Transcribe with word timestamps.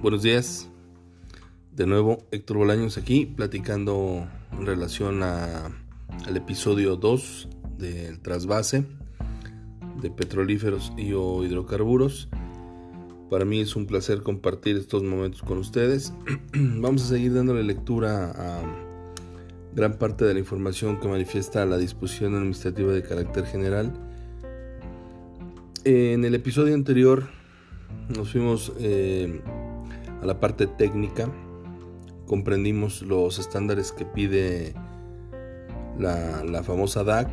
Buenos 0.00 0.22
días. 0.22 0.70
De 1.74 1.84
nuevo, 1.84 2.18
Héctor 2.30 2.58
Bolaños 2.58 2.96
aquí, 2.96 3.26
platicando 3.26 4.28
en 4.52 4.64
relación 4.64 5.24
a, 5.24 5.72
al 6.24 6.36
episodio 6.36 6.94
2 6.94 7.48
del 7.78 8.20
trasvase 8.20 8.86
de 10.00 10.10
petrolíferos 10.10 10.92
y 10.96 11.14
o 11.14 11.42
hidrocarburos. 11.42 12.28
Para 13.28 13.44
mí 13.44 13.60
es 13.60 13.74
un 13.74 13.86
placer 13.86 14.22
compartir 14.22 14.76
estos 14.76 15.02
momentos 15.02 15.42
con 15.42 15.58
ustedes. 15.58 16.14
Vamos 16.54 17.02
a 17.02 17.08
seguir 17.08 17.34
dándole 17.34 17.64
lectura 17.64 18.30
a 18.36 18.62
gran 19.74 19.98
parte 19.98 20.24
de 20.24 20.34
la 20.34 20.38
información 20.38 21.00
que 21.00 21.08
manifiesta 21.08 21.66
la 21.66 21.76
disposición 21.76 22.36
administrativa 22.36 22.92
de 22.92 23.02
carácter 23.02 23.46
general. 23.46 23.92
En 25.82 26.24
el 26.24 26.36
episodio 26.36 26.74
anterior 26.74 27.28
nos 28.08 28.30
fuimos 28.30 28.72
eh, 28.78 29.40
a 30.20 30.26
la 30.26 30.40
parte 30.40 30.66
técnica, 30.66 31.30
comprendimos 32.26 33.02
los 33.02 33.38
estándares 33.38 33.92
que 33.92 34.04
pide 34.04 34.74
la, 35.98 36.62
famosa 36.62 37.04
DAC 37.04 37.28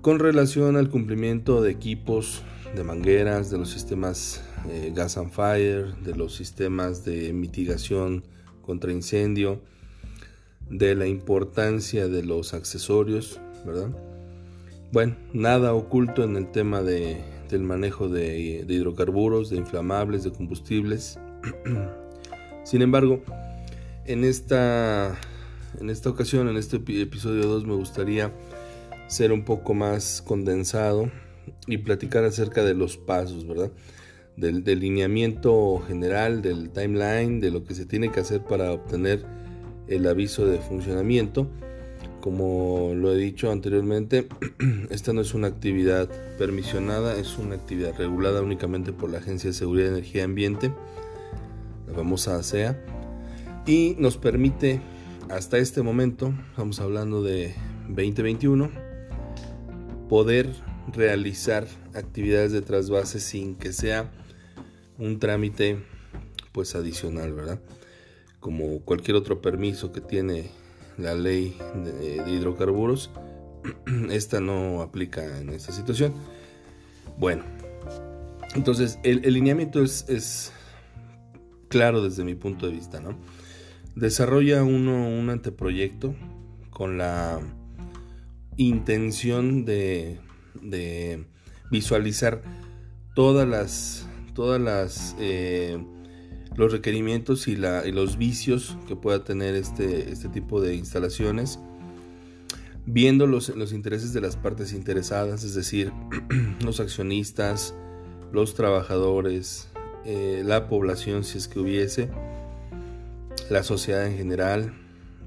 con 0.00 0.18
relación 0.18 0.76
al 0.76 0.88
cumplimiento 0.88 1.60
de 1.60 1.70
equipos 1.70 2.42
de 2.74 2.84
mangueras, 2.84 3.50
de 3.50 3.58
los 3.58 3.70
sistemas 3.70 4.42
eh, 4.68 4.92
gas 4.94 5.16
and 5.16 5.30
fire, 5.30 5.94
de 5.96 6.14
los 6.14 6.34
sistemas 6.34 7.04
de 7.04 7.32
mitigación 7.32 8.24
contra 8.62 8.92
incendio, 8.92 9.60
de 10.68 10.94
la 10.94 11.06
importancia 11.06 12.08
de 12.08 12.24
los 12.24 12.54
accesorios, 12.54 13.40
¿verdad? 13.64 14.15
Bueno, 14.92 15.16
nada 15.32 15.74
oculto 15.74 16.24
en 16.24 16.36
el 16.36 16.50
tema 16.50 16.82
de 16.82 17.36
del 17.48 17.62
manejo 17.62 18.08
de, 18.08 18.64
hidrocarburos, 18.68 19.50
de 19.50 19.56
inflamables, 19.56 20.24
de 20.24 20.32
combustibles. 20.32 21.18
Sin 22.64 22.82
embargo, 22.82 23.22
en 24.04 24.24
esta, 24.24 25.16
en 25.80 25.90
esta 25.90 26.10
ocasión, 26.10 26.48
en 26.48 26.56
este 26.56 26.76
episodio 26.76 27.46
2, 27.46 27.66
me 27.66 27.74
gustaría 27.74 28.32
ser 29.08 29.32
un 29.32 29.44
poco 29.44 29.74
más 29.74 30.22
condensado 30.22 31.10
y 31.66 31.78
platicar 31.78 32.24
acerca 32.24 32.64
de 32.64 32.74
los 32.74 32.96
pasos, 32.96 33.46
¿verdad? 33.46 33.70
Del 34.36 34.64
delineamiento 34.64 35.82
general, 35.86 36.42
del 36.42 36.70
timeline, 36.70 37.40
de 37.40 37.50
lo 37.50 37.64
que 37.64 37.74
se 37.74 37.86
tiene 37.86 38.10
que 38.10 38.20
hacer 38.20 38.42
para 38.42 38.72
obtener 38.72 39.24
el 39.86 40.06
aviso 40.08 40.46
de 40.46 40.58
funcionamiento 40.58 41.48
como 42.26 42.92
lo 42.92 43.12
he 43.12 43.16
dicho 43.16 43.52
anteriormente, 43.52 44.26
esta 44.90 45.12
no 45.12 45.20
es 45.20 45.32
una 45.32 45.46
actividad 45.46 46.08
permisionada, 46.38 47.16
es 47.16 47.38
una 47.38 47.54
actividad 47.54 47.96
regulada 47.96 48.42
únicamente 48.42 48.92
por 48.92 49.10
la 49.10 49.18
Agencia 49.18 49.50
de 49.50 49.54
Seguridad 49.54 49.90
de 49.90 49.98
Energía 49.98 50.22
y 50.22 50.24
Ambiente, 50.24 50.72
la 51.86 51.94
famosa 51.94 52.34
ASEA, 52.34 52.82
y 53.64 53.94
nos 54.00 54.16
permite 54.16 54.80
hasta 55.30 55.58
este 55.58 55.82
momento, 55.82 56.34
estamos 56.50 56.80
hablando 56.80 57.22
de 57.22 57.54
2021, 57.90 58.72
poder 60.08 60.48
realizar 60.92 61.68
actividades 61.94 62.50
de 62.50 62.60
trasvase 62.60 63.20
sin 63.20 63.54
que 63.54 63.72
sea 63.72 64.10
un 64.98 65.20
trámite 65.20 65.78
pues 66.50 66.74
adicional, 66.74 67.32
¿verdad? 67.34 67.60
Como 68.40 68.80
cualquier 68.80 69.16
otro 69.16 69.40
permiso 69.40 69.92
que 69.92 70.00
tiene 70.00 70.65
la 70.98 71.14
ley 71.14 71.56
de, 71.84 72.22
hidrocarburos, 72.30 73.10
esta 74.10 74.40
no 74.40 74.82
aplica 74.82 75.38
en 75.38 75.50
esta 75.50 75.72
situación. 75.72 76.12
Bueno, 77.18 77.44
entonces 78.54 78.98
el, 79.02 79.20
lineamiento 79.32 79.82
es, 79.82 80.52
claro 81.68 82.02
desde 82.02 82.24
mi 82.24 82.34
punto 82.34 82.66
de 82.66 82.72
vista, 82.72 83.00
¿no? 83.00 83.16
Desarrolla 83.94 84.62
uno 84.62 85.08
un 85.08 85.30
anteproyecto 85.30 86.14
con 86.70 86.98
la 86.98 87.40
intención 88.56 89.64
de, 89.64 90.20
visualizar 91.70 92.42
todas 93.14 93.48
las 93.48 94.08
todas 94.34 94.60
las 94.60 95.16
eh, 95.18 95.78
los 96.56 96.72
requerimientos 96.72 97.48
y, 97.48 97.56
los 97.56 98.16
vicios 98.16 98.76
que 98.88 98.96
pueda 98.96 99.24
tener 99.24 99.54
este, 99.54 100.10
este 100.10 100.28
tipo 100.28 100.60
de 100.60 100.74
instalaciones, 100.74 101.58
viendo 102.86 103.26
los, 103.26 103.50
intereses 103.72 104.12
de 104.12 104.20
las 104.20 104.36
partes 104.36 104.72
interesadas, 104.72 105.44
es 105.44 105.54
decir, 105.54 105.92
los 106.64 106.80
accionistas, 106.80 107.74
los 108.32 108.54
trabajadores, 108.54 109.68
eh, 110.04 110.42
la 110.44 110.68
población 110.68 111.24
si 111.24 111.38
es 111.38 111.48
que 111.48 111.60
hubiese, 111.60 112.08
la 113.50 113.62
sociedad 113.62 114.06
en 114.06 114.16
general, 114.16 114.72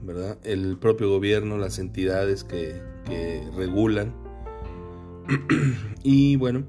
¿verdad? 0.02 0.38
el 0.44 0.78
propio 0.78 1.10
gobierno, 1.10 1.58
las 1.58 1.78
entidades 1.80 2.44
que, 2.44 2.82
que 3.06 3.44
regulan. 3.56 4.14
y 6.04 6.38
bueno, 6.38 6.64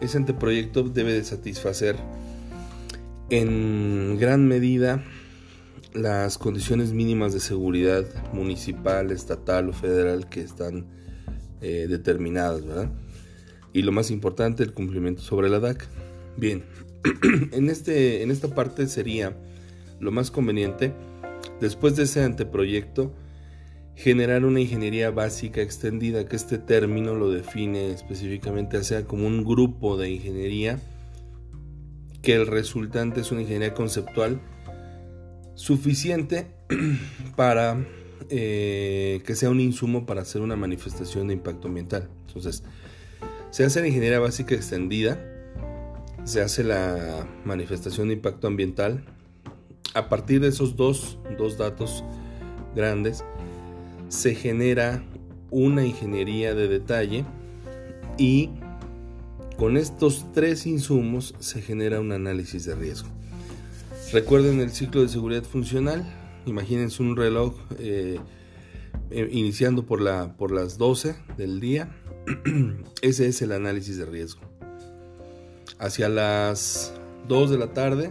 ese 0.00 0.16
anteproyecto 0.16 0.82
debe 0.84 1.12
de 1.12 1.24
satisfacer 1.24 1.96
en 3.32 4.18
gran 4.18 4.46
medida 4.46 5.02
las 5.94 6.36
condiciones 6.36 6.92
mínimas 6.92 7.32
de 7.32 7.40
seguridad 7.40 8.04
municipal, 8.34 9.10
estatal 9.10 9.70
o 9.70 9.72
federal 9.72 10.28
que 10.28 10.42
están 10.42 10.84
eh, 11.62 11.86
determinadas, 11.88 12.66
¿verdad? 12.66 12.92
Y 13.72 13.82
lo 13.82 13.92
más 13.92 14.10
importante, 14.10 14.62
el 14.62 14.74
cumplimiento 14.74 15.22
sobre 15.22 15.48
la 15.48 15.60
DAC. 15.60 15.88
Bien, 16.36 16.64
en, 17.52 17.70
este, 17.70 18.22
en 18.22 18.30
esta 18.30 18.48
parte 18.48 18.86
sería 18.86 19.34
lo 19.98 20.10
más 20.10 20.30
conveniente, 20.30 20.92
después 21.58 21.96
de 21.96 22.02
ese 22.02 22.22
anteproyecto, 22.22 23.14
generar 23.96 24.44
una 24.44 24.60
ingeniería 24.60 25.10
básica 25.10 25.62
extendida, 25.62 26.28
que 26.28 26.36
este 26.36 26.58
término 26.58 27.14
lo 27.14 27.30
define 27.30 27.92
específicamente, 27.92 28.84
sea 28.84 29.04
como 29.04 29.26
un 29.26 29.42
grupo 29.42 29.96
de 29.96 30.10
ingeniería 30.10 30.78
que 32.22 32.34
el 32.34 32.46
resultante 32.46 33.20
es 33.20 33.32
una 33.32 33.42
ingeniería 33.42 33.74
conceptual 33.74 34.40
suficiente 35.54 36.46
para 37.36 37.84
eh, 38.30 39.22
que 39.26 39.34
sea 39.34 39.50
un 39.50 39.60
insumo 39.60 40.06
para 40.06 40.22
hacer 40.22 40.40
una 40.40 40.56
manifestación 40.56 41.28
de 41.28 41.34
impacto 41.34 41.68
ambiental. 41.68 42.08
Entonces, 42.26 42.62
se 43.50 43.64
hace 43.64 43.80
la 43.80 43.88
ingeniería 43.88 44.20
básica 44.20 44.54
extendida, 44.54 45.20
se 46.24 46.40
hace 46.40 46.64
la 46.64 47.26
manifestación 47.44 48.08
de 48.08 48.14
impacto 48.14 48.46
ambiental. 48.46 49.04
A 49.94 50.08
partir 50.08 50.40
de 50.40 50.48
esos 50.48 50.76
dos, 50.76 51.18
dos 51.36 51.58
datos 51.58 52.02
grandes, 52.74 53.24
se 54.08 54.34
genera 54.34 55.04
una 55.50 55.84
ingeniería 55.84 56.54
de 56.54 56.68
detalle 56.68 57.26
y 58.16 58.50
con 59.62 59.76
estos 59.76 60.26
tres 60.32 60.66
insumos 60.66 61.36
se 61.38 61.62
genera 61.62 62.00
un 62.00 62.10
análisis 62.10 62.64
de 62.64 62.74
riesgo. 62.74 63.08
Recuerden 64.12 64.58
el 64.58 64.72
ciclo 64.72 65.02
de 65.02 65.08
seguridad 65.08 65.44
funcional. 65.44 66.04
Imagínense 66.46 67.00
un 67.00 67.14
reloj 67.14 67.54
eh, 67.78 68.18
eh, 69.10 69.28
iniciando 69.30 69.86
por, 69.86 70.00
la, 70.00 70.36
por 70.36 70.50
las 70.50 70.78
12 70.78 71.14
del 71.36 71.60
día. 71.60 71.94
Ese 73.02 73.28
es 73.28 73.40
el 73.40 73.52
análisis 73.52 73.98
de 73.98 74.04
riesgo. 74.04 74.40
Hacia 75.78 76.08
las 76.08 76.92
2 77.28 77.50
de 77.52 77.58
la 77.58 77.72
tarde, 77.72 78.10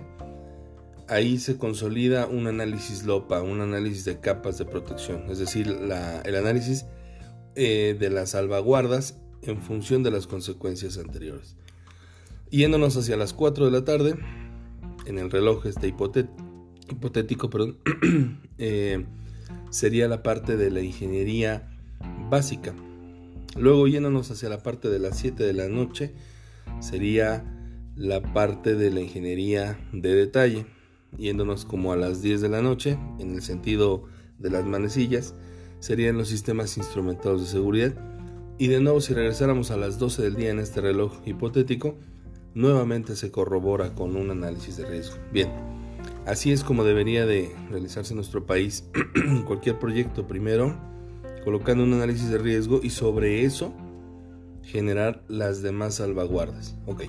ahí 1.10 1.38
se 1.38 1.58
consolida 1.58 2.28
un 2.28 2.48
análisis 2.48 3.04
LOPA, 3.04 3.42
un 3.42 3.60
análisis 3.60 4.06
de 4.06 4.22
capas 4.22 4.58
de 4.58 4.64
protección, 4.64 5.30
es 5.30 5.40
decir, 5.40 5.68
el 5.68 6.36
análisis 6.38 6.86
eh, 7.56 7.98
de 8.00 8.10
las 8.10 8.30
salvaguardas 8.30 9.18
en 9.44 9.62
función 9.62 10.04
de 10.04 10.12
las 10.12 10.28
consecuencias 10.28 10.98
anteriores. 10.98 11.56
Yéndonos 12.50 12.98
hacia 12.98 13.18
las 13.18 13.34
4 13.34 13.66
de 13.66 13.72
la 13.72 13.86
tarde, 13.86 14.16
en 15.06 15.18
el 15.18 15.32
reloj 15.32 15.66
este 15.66 15.88
hipotético, 15.88 17.50
eh, 18.58 19.06
sería 19.70 20.08
la 20.08 20.22
parte 20.22 20.58
de 20.58 20.70
la 20.70 20.82
ingeniería 20.82 21.70
básica. 22.30 22.74
Luego 23.58 23.88
yéndonos 23.88 24.32
hacia 24.32 24.50
la 24.50 24.64
parte 24.64 24.90
de 24.90 25.00
las 25.00 25.18
7 25.18 25.44
de 25.44 25.54
la 25.54 25.68
noche, 25.68 26.14
sería 26.80 27.44
la 27.96 28.22
parte 28.22 28.76
de 28.76 28.92
la 28.92 29.02
ingeniería 29.02 29.80
de 29.94 30.14
detalle. 30.14 30.66
Yéndonos 31.18 31.66
como 31.66 31.92
a 31.92 31.98
las 31.98 32.22
10 32.22 32.42
de 32.42 32.50
la 32.50 32.62
noche, 32.62 32.98
en 33.20 33.36
el 33.36 33.42
sentido 33.42 34.04
de 34.40 34.50
las 34.50 34.66
manecillas, 34.66 35.36
serían 35.80 36.18
los 36.18 36.30
sistemas 36.30 36.78
instrumentados 36.78 37.42
de 37.42 37.48
seguridad 37.48 38.11
y 38.62 38.68
de 38.68 38.80
nuevo, 38.80 39.02
si 39.02 39.16
regresáramos 39.16 39.72
a 39.72 39.76
las 39.76 39.98
12 39.98 40.22
del 40.22 40.36
día 40.36 40.52
en 40.52 40.60
este 40.60 40.82
reloj 40.82 41.14
hipotético, 41.26 41.98
nuevamente 42.54 43.16
se 43.16 43.32
corrobora 43.32 43.96
con 43.96 44.16
un 44.16 44.30
análisis 44.30 44.78
de 44.78 44.86
riesgo. 44.86 45.16
Bien, 45.34 45.50
así 46.28 46.52
es 46.52 46.64
como 46.64 46.84
debería 46.84 47.26
de 47.26 47.52
realizarse 47.72 48.14
en 48.14 48.18
nuestro 48.18 48.46
país 48.46 48.84
cualquier 49.48 49.80
proyecto. 49.80 50.28
Primero, 50.28 50.80
colocando 51.44 51.84
un 51.84 51.94
análisis 51.94 52.30
de 52.30 52.38
riesgo 52.38 52.82
y 52.84 52.92
sobre 52.92 53.46
eso 53.46 53.74
generar 54.62 55.24
las 55.28 55.64
demás 55.64 55.96
salvaguardas. 55.96 56.76
Ok. 56.86 57.06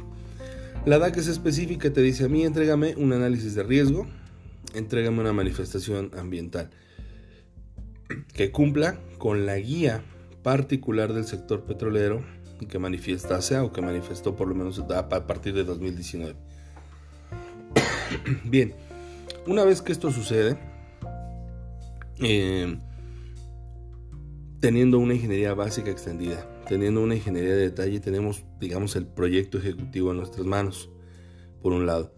La 0.87 0.98
DAC 0.98 1.19
es 1.19 1.26
específica, 1.26 1.93
te 1.93 2.00
dice 2.00 2.25
a 2.25 2.28
mí, 2.31 2.46
entrégame 2.46 2.94
un 2.96 3.12
análisis 3.12 3.55
de 3.55 3.62
riesgo, 3.62 4.06
entrégame 4.72 5.20
una 5.20 5.34
manifestación 5.34 6.12
ambiental 6.16 6.70
que 8.32 8.50
cumpla 8.50 8.98
con 9.19 9.44
la 9.44 9.58
guía 9.58 10.02
particular 10.43 11.12
del 11.12 11.25
sector 11.25 11.65
petrolero 11.65 12.23
que 12.67 12.79
manifiestase 12.79 13.59
o 13.59 13.73
que 13.73 13.83
manifestó 13.83 14.37
por 14.37 14.49
lo 14.49 14.55
menos 14.55 14.79
a 14.79 15.09
partir 15.09 15.55
de 15.55 15.65
2019. 15.65 16.37
Bien, 18.44 18.75
una 19.47 19.65
vez 19.65 19.83
que 19.83 19.93
esto 19.93 20.11
sucede, 20.11 20.59
eh, 22.21 22.79
teniendo 24.61 24.99
una 24.99 25.15
ingeniería 25.15 25.55
básica 25.55 25.91
extendida, 25.91 26.47
teniendo 26.69 27.03
una 27.03 27.17
ingeniería 27.17 27.55
de 27.55 27.62
detalle, 27.62 28.00
tenemos, 28.00 28.44
digamos, 28.61 28.94
el 28.97 29.06
proyecto 29.06 29.59
ejecutivo 29.59 30.12
en 30.12 30.19
nuestras 30.19 30.47
manos, 30.47 30.89
por 31.61 31.73
un 31.73 31.87
lado. 31.87 32.15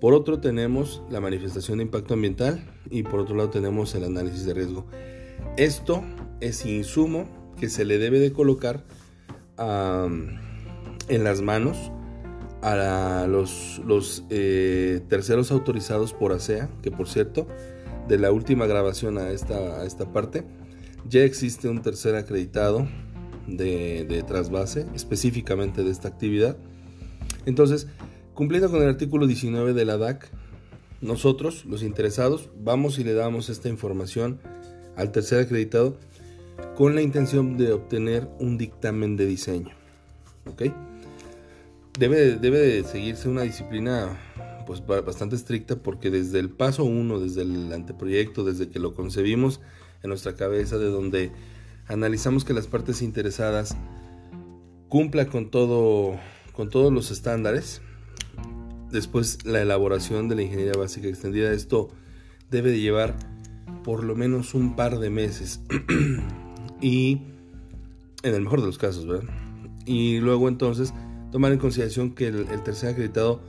Por 0.00 0.12
otro 0.12 0.40
tenemos 0.40 1.02
la 1.10 1.20
manifestación 1.20 1.78
de 1.78 1.84
impacto 1.84 2.14
ambiental 2.14 2.62
y 2.90 3.02
por 3.02 3.20
otro 3.20 3.34
lado 3.34 3.50
tenemos 3.50 3.94
el 3.94 4.04
análisis 4.04 4.44
de 4.44 4.52
riesgo. 4.52 4.86
Esto 5.56 6.04
es 6.40 6.66
insumo 6.66 7.45
que 7.58 7.68
se 7.68 7.84
le 7.84 7.98
debe 7.98 8.18
de 8.20 8.32
colocar 8.32 8.84
en 9.58 11.24
las 11.24 11.40
manos 11.42 11.90
a 12.62 13.26
los, 13.28 13.80
los 13.86 14.24
eh, 14.28 15.00
terceros 15.08 15.50
autorizados 15.50 16.12
por 16.12 16.32
ASEA, 16.32 16.68
que 16.82 16.90
por 16.90 17.08
cierto, 17.08 17.46
de 18.08 18.18
la 18.18 18.32
última 18.32 18.66
grabación 18.66 19.18
a 19.18 19.30
esta, 19.30 19.82
a 19.82 20.12
parte, 20.12 20.44
ya 21.08 21.22
existe 21.22 21.68
un 21.68 21.82
tercer 21.82 22.16
acreditado 22.16 22.86
de 23.46 24.24
trasvase, 24.26 24.86
específicamente 24.94 25.84
de 25.84 25.90
esta 25.90 26.08
actividad. 26.08 26.56
Entonces, 27.46 27.86
cumpliendo 28.34 28.70
con 28.70 28.82
el 28.82 28.88
artículo 28.88 29.26
19 29.26 29.72
de 29.72 29.84
la 29.84 29.96
DAC, 29.96 30.28
nosotros, 31.00 31.64
los 31.64 31.82
interesados, 31.82 32.50
vamos 32.58 32.98
y 32.98 33.04
le 33.04 33.14
damos 33.14 33.48
esta 33.48 33.68
información 33.68 34.40
al 34.96 35.12
tercer 35.12 35.40
acreditado 35.40 35.96
con 36.76 36.94
la 36.94 37.02
intención 37.02 37.56
de 37.56 37.72
obtener 37.72 38.28
un 38.38 38.58
dictamen 38.58 39.16
de 39.16 39.26
diseño. 39.26 39.74
¿Ok? 40.46 40.62
Debe, 41.98 42.36
debe 42.36 42.58
de 42.58 42.84
seguirse 42.84 43.28
una 43.28 43.42
disciplina 43.42 44.18
pues 44.66 44.84
bastante 44.86 45.36
estricta 45.36 45.76
porque 45.76 46.10
desde 46.10 46.38
el 46.40 46.50
paso 46.50 46.84
1, 46.84 47.20
desde 47.20 47.42
el 47.42 47.72
anteproyecto, 47.72 48.44
desde 48.44 48.68
que 48.68 48.78
lo 48.78 48.94
concebimos 48.94 49.60
en 50.02 50.08
nuestra 50.10 50.34
cabeza, 50.34 50.76
de 50.76 50.86
donde 50.86 51.32
analizamos 51.86 52.44
que 52.44 52.52
las 52.52 52.66
partes 52.66 53.00
interesadas 53.00 53.76
cumpla 54.88 55.26
con 55.26 55.50
todo 55.50 56.18
con 56.52 56.70
todos 56.70 56.92
los 56.92 57.10
estándares. 57.10 57.82
Después 58.90 59.44
la 59.44 59.60
elaboración 59.60 60.28
de 60.28 60.36
la 60.36 60.42
ingeniería 60.42 60.72
básica 60.72 61.06
extendida, 61.06 61.52
esto 61.52 61.90
debe 62.50 62.70
de 62.70 62.80
llevar 62.80 63.14
por 63.84 64.02
lo 64.02 64.16
menos 64.16 64.54
un 64.54 64.74
par 64.74 64.98
de 64.98 65.10
meses. 65.10 65.60
y 66.80 67.20
en 68.22 68.34
el 68.34 68.42
mejor 68.42 68.60
de 68.60 68.66
los 68.66 68.78
casos, 68.78 69.06
¿verdad? 69.06 69.28
Y 69.84 70.18
luego 70.18 70.48
entonces 70.48 70.92
tomar 71.30 71.52
en 71.52 71.58
consideración 71.58 72.14
que 72.14 72.28
el, 72.28 72.46
tercer 72.62 72.90
acreditado 72.90 73.40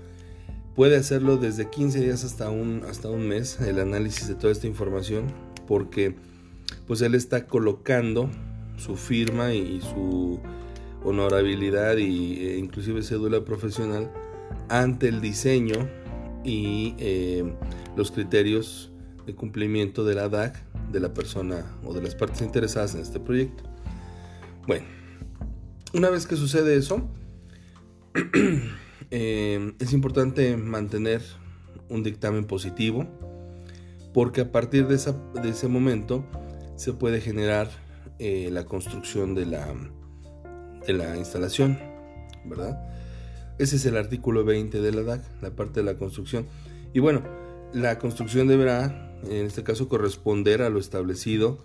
puede 0.76 0.98
hacerlo 0.98 1.38
desde 1.38 1.70
15 1.70 2.02
días 2.02 2.24
hasta 2.24 2.50
un, 2.50 2.84
hasta 2.90 3.10
un 3.10 3.28
mes, 3.28 3.60
el 3.62 3.80
análisis 3.80 4.28
de 4.28 4.36
toda 4.36 4.52
esta 4.52 4.68
información, 4.68 5.26
porque 5.68 6.16
pues 6.86 7.02
él 7.02 7.16
está 7.16 7.48
colocando 7.48 8.30
su 8.78 8.96
firma 8.96 9.54
y, 9.54 9.82
su 9.82 10.40
honorabilidad 11.04 11.98
y, 11.98 12.48
e 12.48 12.58
inclusive 12.58 13.02
cédula 13.02 13.44
profesional 13.44 14.12
ante 14.70 15.08
el 15.08 15.22
diseño 15.22 15.88
y 16.44 16.96
eh, 17.00 17.54
los 17.96 18.12
criterios 18.12 18.92
de 19.28 19.36
cumplimiento 19.36 20.06
de 20.06 20.16
la 20.16 20.30
DAC 20.30 20.64
de 20.92 21.02
la 21.02 21.14
persona 21.14 21.66
o 21.84 21.94
de 21.94 22.02
las 22.02 22.16
partes 22.16 22.42
interesadas 22.42 22.96
en 22.96 23.02
este 23.02 23.20
proyecto. 23.20 23.64
Bueno, 24.66 24.86
una 25.94 26.10
vez 26.10 26.26
que 26.26 26.38
sucede 26.38 26.76
eso, 26.78 27.08
eh, 29.12 29.74
es 29.80 29.94
importante 29.94 30.56
mantener 30.56 31.22
un 31.90 32.04
dictamen 32.04 32.46
positivo 32.46 33.06
porque 34.14 34.42
a 34.42 34.52
partir 34.52 34.88
de, 34.88 34.96
ese 34.96 35.68
momento 35.68 36.26
se 36.78 36.94
puede 36.94 37.20
generar 37.20 37.70
eh, 38.20 38.50
la 38.52 38.64
construcción 38.66 39.36
de 39.36 39.46
la, 39.46 39.68
de 40.88 40.94
la 40.94 41.18
instalación, 41.18 41.78
¿verdad? 42.46 42.82
Ese 43.60 43.76
es 43.76 43.86
el 43.86 43.98
artículo 43.98 44.46
20 44.46 44.80
de 44.80 44.92
la 44.94 45.04
DAC, 45.04 45.22
la 45.42 45.52
parte 45.52 45.82
de 45.82 45.86
la 45.86 45.98
construcción. 45.98 46.48
Y 46.94 47.00
bueno, 47.00 47.24
la 47.74 48.00
construcción 48.00 48.48
deberá 48.48 49.07
en 49.24 49.46
este 49.46 49.64
caso 49.64 49.88
corresponder 49.88 50.62
a 50.62 50.70
lo 50.70 50.80
establecido 50.80 51.58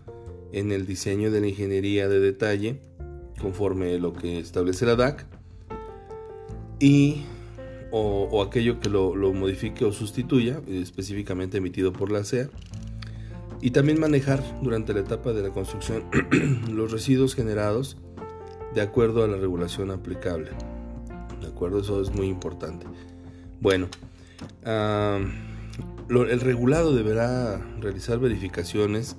en 0.52 0.72
el 0.72 0.86
diseño 0.86 1.30
de 1.30 1.40
la 1.40 1.48
ingeniería 1.48 2.08
de 2.08 2.20
detalle, 2.20 2.80
conforme 3.40 3.98
lo 3.98 4.12
que 4.12 4.38
establece 4.38 4.86
la 4.86 4.96
DAC, 4.96 5.26
y 6.78 7.22
o, 7.90 8.42
aquello 8.42 8.80
que 8.80 8.88
lo, 8.88 9.14
modifique 9.32 9.84
o 9.84 9.92
sustituya, 9.92 10.60
específicamente 10.66 11.58
emitido 11.58 11.92
por 11.92 12.10
la 12.10 12.24
CEA, 12.24 12.48
y 13.60 13.70
también 13.70 14.00
manejar 14.00 14.42
durante 14.62 14.92
la 14.92 15.00
etapa 15.00 15.32
de 15.32 15.42
la 15.42 15.50
construcción 15.50 16.04
los 16.70 16.90
residuos 16.90 17.34
generados 17.34 17.96
de 18.74 18.80
acuerdo 18.80 19.22
a 19.22 19.28
la 19.28 19.36
regulación 19.36 19.90
aplicable. 19.90 20.50
¿De 21.40 21.46
acuerdo? 21.46 21.80
Eso 21.80 22.00
es 22.00 22.10
muy 22.10 22.26
importante. 22.28 22.86
Bueno, 23.60 23.88
el 26.08 26.40
regulado 26.40 26.94
deberá 26.94 27.58
realizar 27.80 28.18
verificaciones 28.18 29.16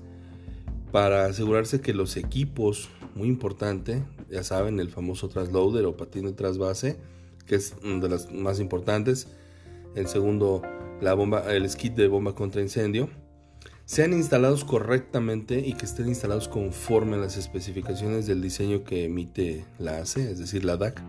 para 0.92 1.26
asegurarse 1.26 1.82
que 1.82 1.94
los 1.94 2.18
equipos, 2.18 2.90
muy 3.16 3.28
importante, 3.28 4.04
ya 4.30 4.44
saben, 4.44 4.80
el 4.80 4.90
famoso 4.90 5.30
transloader 5.30 5.86
o 5.86 5.98
patín 5.98 6.26
de 6.26 6.34
trasvase, 6.34 6.98
que 7.46 7.56
es 7.56 7.76
de 7.82 8.10
las 8.10 8.32
más 8.32 8.60
importantes, 8.60 9.28
el 9.96 10.08
segundo, 10.08 10.62
la 11.02 11.14
bomba, 11.14 11.52
el 11.54 11.70
skit 11.70 11.94
de 11.96 12.08
bomba 12.08 12.36
contra 12.36 12.62
incendio, 12.62 13.10
sean 13.86 14.14
instalados 14.14 14.64
correctamente 14.64 15.60
y 15.60 15.74
que 15.74 15.86
estén 15.86 16.08
instalados 16.08 16.48
conforme 16.48 17.16
a 17.16 17.20
las 17.20 17.38
especificaciones 17.38 18.28
del 18.28 18.42
diseño 18.42 18.84
que 18.84 19.06
emite 19.06 19.66
la 19.78 19.98
ACE, 19.98 20.32
es 20.32 20.40
decir, 20.40 20.64
la 20.64 20.78
DAC, 20.78 21.02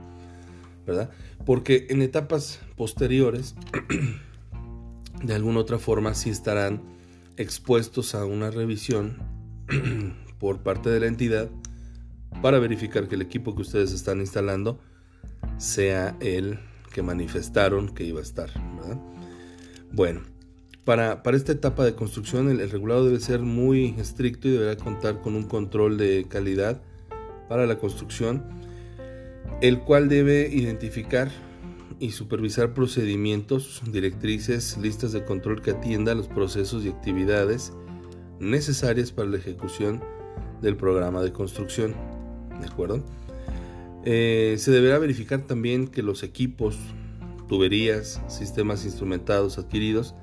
¿verdad? 0.86 1.10
Porque 1.46 1.86
en 1.90 2.02
etapas 2.02 2.60
posteriores 2.76 3.54
de 5.24 5.34
alguna 5.34 5.60
otra 5.60 5.78
forma 5.78 6.14
sí 6.14 6.30
estarán 6.30 6.82
expuestos 7.36 8.14
a 8.14 8.26
una 8.26 8.50
revisión 8.50 9.16
por 10.38 10.62
parte 10.62 10.90
de 10.90 11.00
la 11.00 11.06
entidad 11.06 11.48
para 12.42 12.58
verificar 12.58 13.08
que 13.08 13.14
el 13.14 13.22
equipo 13.22 13.54
que 13.54 13.62
ustedes 13.62 13.92
están 13.92 14.20
instalando 14.20 14.78
sea 15.56 16.16
el 16.20 16.58
que 16.92 17.02
manifestaron 17.02 17.94
que 17.94 18.04
iba 18.04 18.20
a 18.20 18.22
estar. 18.22 18.50
Bueno, 19.90 20.20
para, 20.84 21.22
para, 21.22 21.36
esta 21.36 21.52
etapa 21.52 21.84
de 21.84 21.94
construcción 21.94 22.50
el, 22.50 22.60
el, 22.60 22.70
regulado 22.70 23.06
debe 23.06 23.20
ser 23.20 23.40
muy 23.40 23.94
estricto 23.98 24.48
y 24.48 24.52
deberá 24.52 24.76
contar 24.76 25.22
con 25.22 25.34
un 25.34 25.44
control 25.44 25.96
de 25.96 26.26
calidad 26.28 26.82
para 27.48 27.66
la 27.66 27.78
construcción, 27.78 28.44
el 29.62 29.80
cual 29.80 30.08
debe 30.08 30.48
identificar 30.52 31.30
y 32.00 32.10
supervisar 32.10 32.74
procedimientos, 32.74 33.82
directrices, 33.90 34.76
listas 34.78 35.12
de 35.12 35.24
control 35.24 35.62
que 35.62 35.72
atienda 35.72 36.14
los 36.14 36.28
procesos 36.28 36.84
y 36.84 36.88
actividades 36.88 37.72
necesarias 38.40 39.12
para 39.12 39.28
la 39.28 39.36
ejecución 39.36 40.02
del 40.60 40.76
programa 40.76 41.22
de 41.22 41.32
construcción. 41.32 41.94
¿De 42.60 42.66
acuerdo? 42.66 43.04
Eh, 44.04 44.56
se 44.58 44.70
deberá 44.70 44.98
verificar 44.98 45.46
también 45.46 45.88
que 45.88 46.02
los 46.02 46.22
equipos, 46.22 46.76
tuberías, 47.48 48.20
sistemas 48.28 48.84
instrumentados 48.84 49.58
adquiridos 49.58 50.14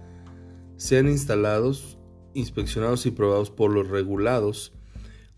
sean 0.77 1.07
instalados, 1.07 1.97
inspeccionados 2.33 3.05
y 3.05 3.11
probados 3.11 3.49
por 3.49 3.71
los 3.71 3.89
regulados, 3.89 4.73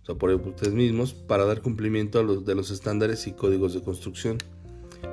o 0.02 0.06
sea, 0.06 0.16
por 0.16 0.32
ustedes 0.32 0.74
mismos, 0.74 1.14
para 1.14 1.46
dar 1.46 1.62
cumplimiento 1.62 2.20
a 2.20 2.24
los 2.24 2.46
de 2.46 2.56
los 2.56 2.72
estándares 2.72 3.28
y 3.28 3.34
códigos 3.34 3.74
de 3.74 3.82
construcción 3.82 4.38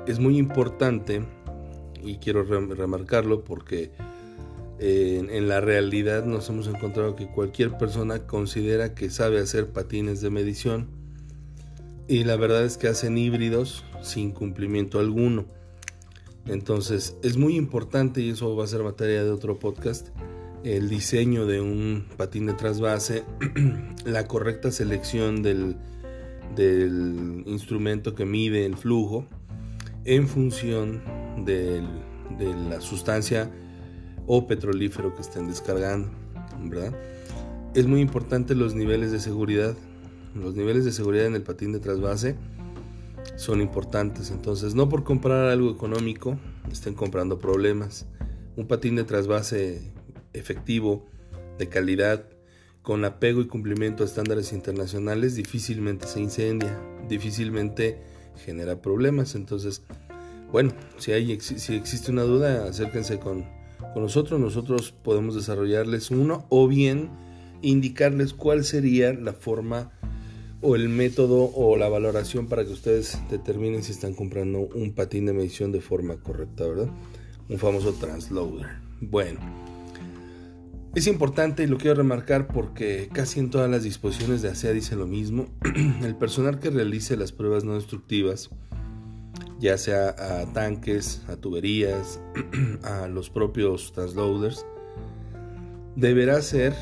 es 0.07 0.19
muy 0.19 0.37
importante 0.37 1.23
y 2.03 2.17
quiero 2.17 2.43
remarcarlo 2.43 3.43
porque 3.43 3.91
eh, 4.79 5.27
en, 5.29 5.47
la 5.47 5.61
realidad 5.61 6.25
nos 6.25 6.49
hemos 6.49 6.67
encontrado 6.67 7.15
que 7.15 7.27
cualquier 7.27 7.77
persona 7.77 8.25
considera 8.25 8.95
que 8.95 9.09
sabe 9.09 9.39
hacer 9.39 9.71
patines 9.71 10.21
de 10.21 10.29
medición 10.29 10.87
y 12.07 12.23
la 12.23 12.35
verdad 12.35 12.65
es 12.65 12.77
que 12.77 12.87
hacen 12.87 13.17
híbridos 13.17 13.85
sin 14.01 14.31
cumplimiento 14.31 14.99
alguno. 14.99 15.45
Entonces 16.47 17.15
es 17.21 17.37
muy 17.37 17.55
importante 17.55 18.21
y 18.21 18.31
eso 18.31 18.55
va 18.55 18.63
a 18.63 18.67
ser 18.67 18.81
materia 18.83 19.23
de 19.23 19.29
otro 19.29 19.59
podcast 19.59 20.09
el 20.63 20.89
diseño 20.89 21.45
de 21.45 21.61
un 21.61 22.05
patín 22.17 22.45
de 22.45 22.53
trasvase, 22.53 23.23
la 24.05 24.27
correcta 24.27 24.71
selección 24.71 25.41
del, 25.41 25.75
del 26.55 27.43
instrumento 27.45 28.13
que 28.13 28.25
mide 28.25 28.65
el 28.65 28.77
flujo 28.77 29.27
en 30.05 30.27
función 30.27 31.01
de 31.45 31.83
la 32.69 32.81
sustancia 32.81 33.49
o 34.27 34.47
petrolífero 34.47 35.13
que 35.15 35.21
estén 35.21 35.47
descargando. 35.47 36.09
Es 37.73 37.87
muy 37.87 38.01
importante 38.01 38.55
los 38.55 38.75
niveles 38.75 39.11
de 39.11 39.19
seguridad. 39.19 39.75
Los 40.35 40.55
niveles 40.55 40.85
de 40.85 40.91
seguridad 40.91 41.25
en 41.25 41.35
el 41.35 41.43
patín 41.43 41.71
de 41.73 41.79
trasvase 41.79 42.35
son 43.35 43.61
importantes, 43.61 44.31
entonces 44.31 44.75
no 44.75 44.89
por 44.89 45.03
comprar 45.03 45.49
algo 45.49 45.71
económico 45.71 46.37
estén 46.71 46.93
comprando 46.93 47.39
problemas. 47.39 48.07
Un 48.55 48.67
patín 48.67 48.95
de 48.95 49.03
trasvase 49.03 49.91
efectivo, 50.33 51.05
de 51.57 51.67
calidad, 51.67 52.25
con 52.81 53.05
apego 53.05 53.41
y 53.41 53.47
cumplimiento 53.47 54.03
a 54.03 54.05
estándares 54.05 54.53
internacionales, 54.53 55.35
difícilmente 55.35 56.07
se 56.07 56.19
incendia, 56.19 56.79
difícilmente 57.07 58.01
genera 58.37 58.81
problemas. 58.81 59.35
Entonces, 59.35 59.83
bueno, 60.51 60.73
si, 60.97 61.11
hay, 61.11 61.39
si 61.39 61.75
existe 61.75 62.11
una 62.11 62.23
duda, 62.23 62.65
acérquense 62.65 63.19
con, 63.19 63.45
con 63.93 64.03
nosotros. 64.03 64.39
Nosotros 64.39 64.91
podemos 64.91 65.35
desarrollarles 65.35 66.11
uno 66.11 66.45
o 66.49 66.67
bien 66.67 67.09
indicarles 67.61 68.33
cuál 68.33 68.63
sería 68.63 69.13
la 69.13 69.33
forma 69.33 69.91
o 70.61 70.75
el 70.75 70.89
método 70.89 71.51
o 71.55 71.75
la 71.75 71.89
valoración 71.89 72.47
para 72.47 72.63
que 72.63 72.71
ustedes 72.71 73.17
determinen 73.29 73.83
si 73.83 73.91
están 73.91 74.13
comprando 74.13 74.59
un 74.59 74.93
patín 74.93 75.25
de 75.25 75.33
medición 75.33 75.71
de 75.71 75.81
forma 75.81 76.17
correcta, 76.17 76.67
¿verdad? 76.67 76.89
Un 77.49 77.57
famoso 77.57 77.93
transloader. 77.93 78.67
Bueno, 79.01 79.39
es 80.93 81.07
importante 81.07 81.63
y 81.63 81.67
lo 81.67 81.77
quiero 81.77 81.95
remarcar 81.95 82.47
porque 82.47 83.09
casi 83.13 83.39
en 83.39 83.49
todas 83.49 83.69
las 83.69 83.83
disposiciones 83.83 84.41
de 84.41 84.49
ASEA 84.49 84.73
dice 84.73 84.95
lo 84.95 85.07
mismo. 85.07 85.47
El 86.03 86.15
personal 86.15 86.59
que 86.59 86.69
realice 86.69 87.15
las 87.15 87.31
pruebas 87.31 87.63
no 87.63 87.75
destructivas, 87.75 88.49
ya 89.59 89.77
sea 89.77 90.09
a 90.09 90.51
tanques, 90.51 91.21
a 91.29 91.37
tuberías, 91.37 92.19
a 92.83 93.07
los 93.07 93.29
propios 93.29 93.93
transloaders, 93.93 94.65
deberá 95.95 96.41
ser 96.41 96.73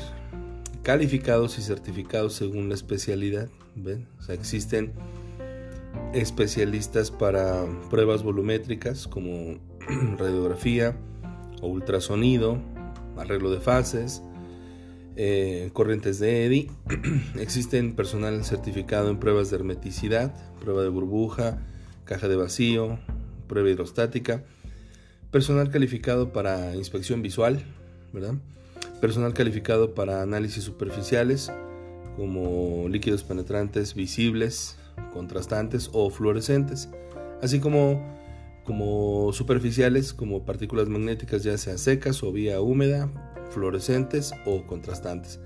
calificados 0.82 1.58
y 1.58 1.62
certificados 1.62 2.34
según 2.34 2.68
la 2.68 2.74
especialidad. 2.74 3.48
existen 4.28 4.92
especialistas 6.14 7.12
para 7.12 7.64
pruebas 7.90 8.24
volumétricas 8.24 9.06
como 9.06 9.60
radiografía 10.18 10.96
o 11.62 11.68
ultrasonido, 11.68 12.60
arreglo 13.16 13.50
de 13.50 13.60
fases, 13.60 14.22
eh, 15.16 15.70
corrientes 15.72 16.18
de 16.18 16.46
EDI. 16.46 16.70
Existen 17.38 17.94
personal 17.94 18.44
certificado 18.44 19.10
en 19.10 19.18
pruebas 19.18 19.50
de 19.50 19.56
hermeticidad, 19.56 20.34
prueba 20.60 20.82
de 20.82 20.88
burbuja, 20.88 21.58
caja 22.04 22.28
de 22.28 22.36
vacío, 22.36 22.98
prueba 23.46 23.70
hidrostática. 23.70 24.44
Personal 25.30 25.70
calificado 25.70 26.32
para 26.32 26.74
inspección 26.74 27.22
visual, 27.22 27.62
¿verdad? 28.12 28.34
Personal 29.00 29.32
calificado 29.32 29.94
para 29.94 30.22
análisis 30.22 30.64
superficiales, 30.64 31.52
como 32.16 32.88
líquidos 32.88 33.22
penetrantes 33.22 33.94
visibles, 33.94 34.76
contrastantes 35.12 35.90
o 35.92 36.10
fluorescentes, 36.10 36.88
así 37.42 37.60
como 37.60 38.19
como 38.70 39.32
superficiales 39.32 40.14
como 40.14 40.44
partículas 40.44 40.88
magnéticas 40.88 41.42
ya 41.42 41.58
sea 41.58 41.76
secas 41.76 42.22
o 42.22 42.30
vía 42.30 42.60
húmeda, 42.60 43.10
fluorescentes 43.50 44.32
o 44.46 44.64
contrastantes. 44.64 45.40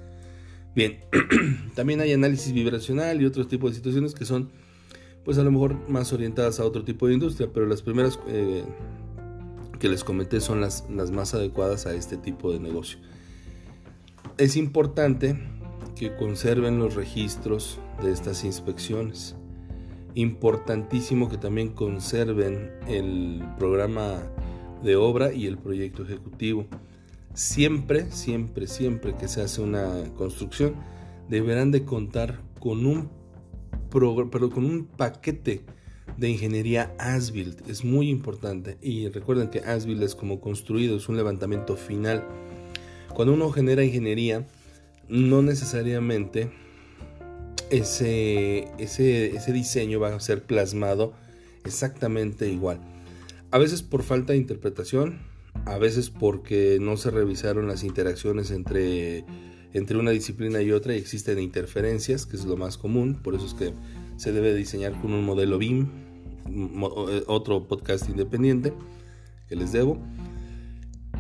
Bien, 0.75 1.01
también 1.75 2.03
hay 2.03 2.13
análisis 2.13 2.53
vibracional 2.53 3.23
y 3.23 3.25
otros 3.25 3.49
tipos 3.49 3.71
de 3.71 3.77
situaciones 3.77 4.13
que 4.13 4.27
son 4.27 4.51
pues 5.25 5.39
a 5.39 5.43
lo 5.43 5.51
mejor 5.51 5.89
más 5.89 6.13
orientadas 6.13 6.61
a 6.61 6.67
otro 6.67 6.85
tipo 6.85 7.07
de 7.07 7.15
industria, 7.15 7.49
pero 7.51 7.65
las 7.65 7.81
primeras 7.81 8.21
eh, 8.29 8.63
que 9.81 9.89
les 9.89 10.05
comenté 10.05 10.43
son 10.43 10.61
las 10.61 10.85
más 11.11 11.33
adecuadas 11.33 11.87
a 11.87 11.95
este 11.95 12.19
tipo 12.19 12.53
de 12.53 12.61
negocio. 12.61 12.99
Es 14.37 14.55
importante 14.55 15.35
que 15.97 16.15
conserven 16.15 16.79
los 16.79 16.95
registros 16.95 17.79
de 18.03 18.13
estas 18.13 18.45
inspecciones 18.45 19.35
importantísimo 20.15 21.29
que 21.29 21.39
también 21.39 21.71
conserven 21.71 22.71
el 22.89 23.43
programa 23.59 24.23
de 24.83 24.97
obra 24.97 25.33
y 25.33 25.47
el 25.47 25.59
proyecto 25.59 26.03
ejecutivo. 26.03 26.67
Siempre, 27.33 28.11
siempre, 28.11 28.67
siempre 28.67 29.17
que 29.17 29.29
se 29.29 29.43
hace 29.43 29.61
una 29.61 30.05
construcción, 30.17 30.75
deberán 31.29 31.71
de 31.71 31.85
contar 31.85 32.41
con 32.61 32.87
un, 32.87 33.11
con 33.91 34.65
un 34.65 34.87
paquete 34.87 35.63
de 36.17 36.31
ingeniería 36.31 36.95
ASBILD. 36.99 37.69
Es 37.69 37.85
muy 37.85 38.09
importante. 38.09 38.79
Y 38.83 39.09
recuerden 39.09 39.49
que 39.49 39.61
ASBILD 39.61 40.03
es 40.03 40.15
como 40.15 40.41
construido, 40.41 40.97
es 40.97 41.09
un 41.09 41.17
levantamiento 41.17 41.77
final. 41.77 42.25
Cuando 43.15 43.35
uno 43.35 43.51
genera 43.51 43.85
ingeniería, 43.85 44.47
no 45.09 45.43
necesariamente 45.43 46.51
ese, 47.71 48.69
ese, 48.79 49.53
diseño 49.53 50.01
va 50.01 50.15
a 50.15 50.21
ser 50.21 50.45
plasmado 50.45 51.13
exactamente 51.65 52.49
igual. 52.49 52.81
A 53.51 53.59
veces 53.59 53.83
por 53.83 54.03
falta 54.03 54.33
de 54.33 54.39
interpretación, 54.39 55.21
a 55.65 55.79
veces 55.79 56.11
porque 56.11 56.79
no 56.81 56.97
se 56.97 57.11
revisaron 57.11 57.69
las 57.69 57.85
interacciones 57.85 58.51
entre, 58.51 59.25
entre 59.73 59.97
una 59.97 60.11
disciplina 60.11 60.61
y 60.63 60.73
otra 60.73 60.95
y 60.95 60.99
existen 60.99 61.39
interferencias, 61.39 62.27
que 62.27 62.37
es 62.37 62.45
lo 62.45 62.57
más 62.57 62.77
común, 62.79 63.21
por 63.23 63.35
eso 63.35 63.47
es 63.47 63.55
que 63.55 63.73
se 64.17 64.33
debe 64.33 64.55
diseñar 64.55 65.01
con 65.01 65.13
un 65.13 65.25
modelo 65.25 65.59
BIM, 65.59 65.89
eh, 66.47 67.25
otro 67.27 67.67
podcast 67.67 68.09
independiente 68.09 68.73
que 69.49 69.57
les 69.57 69.73
debo. 69.73 69.99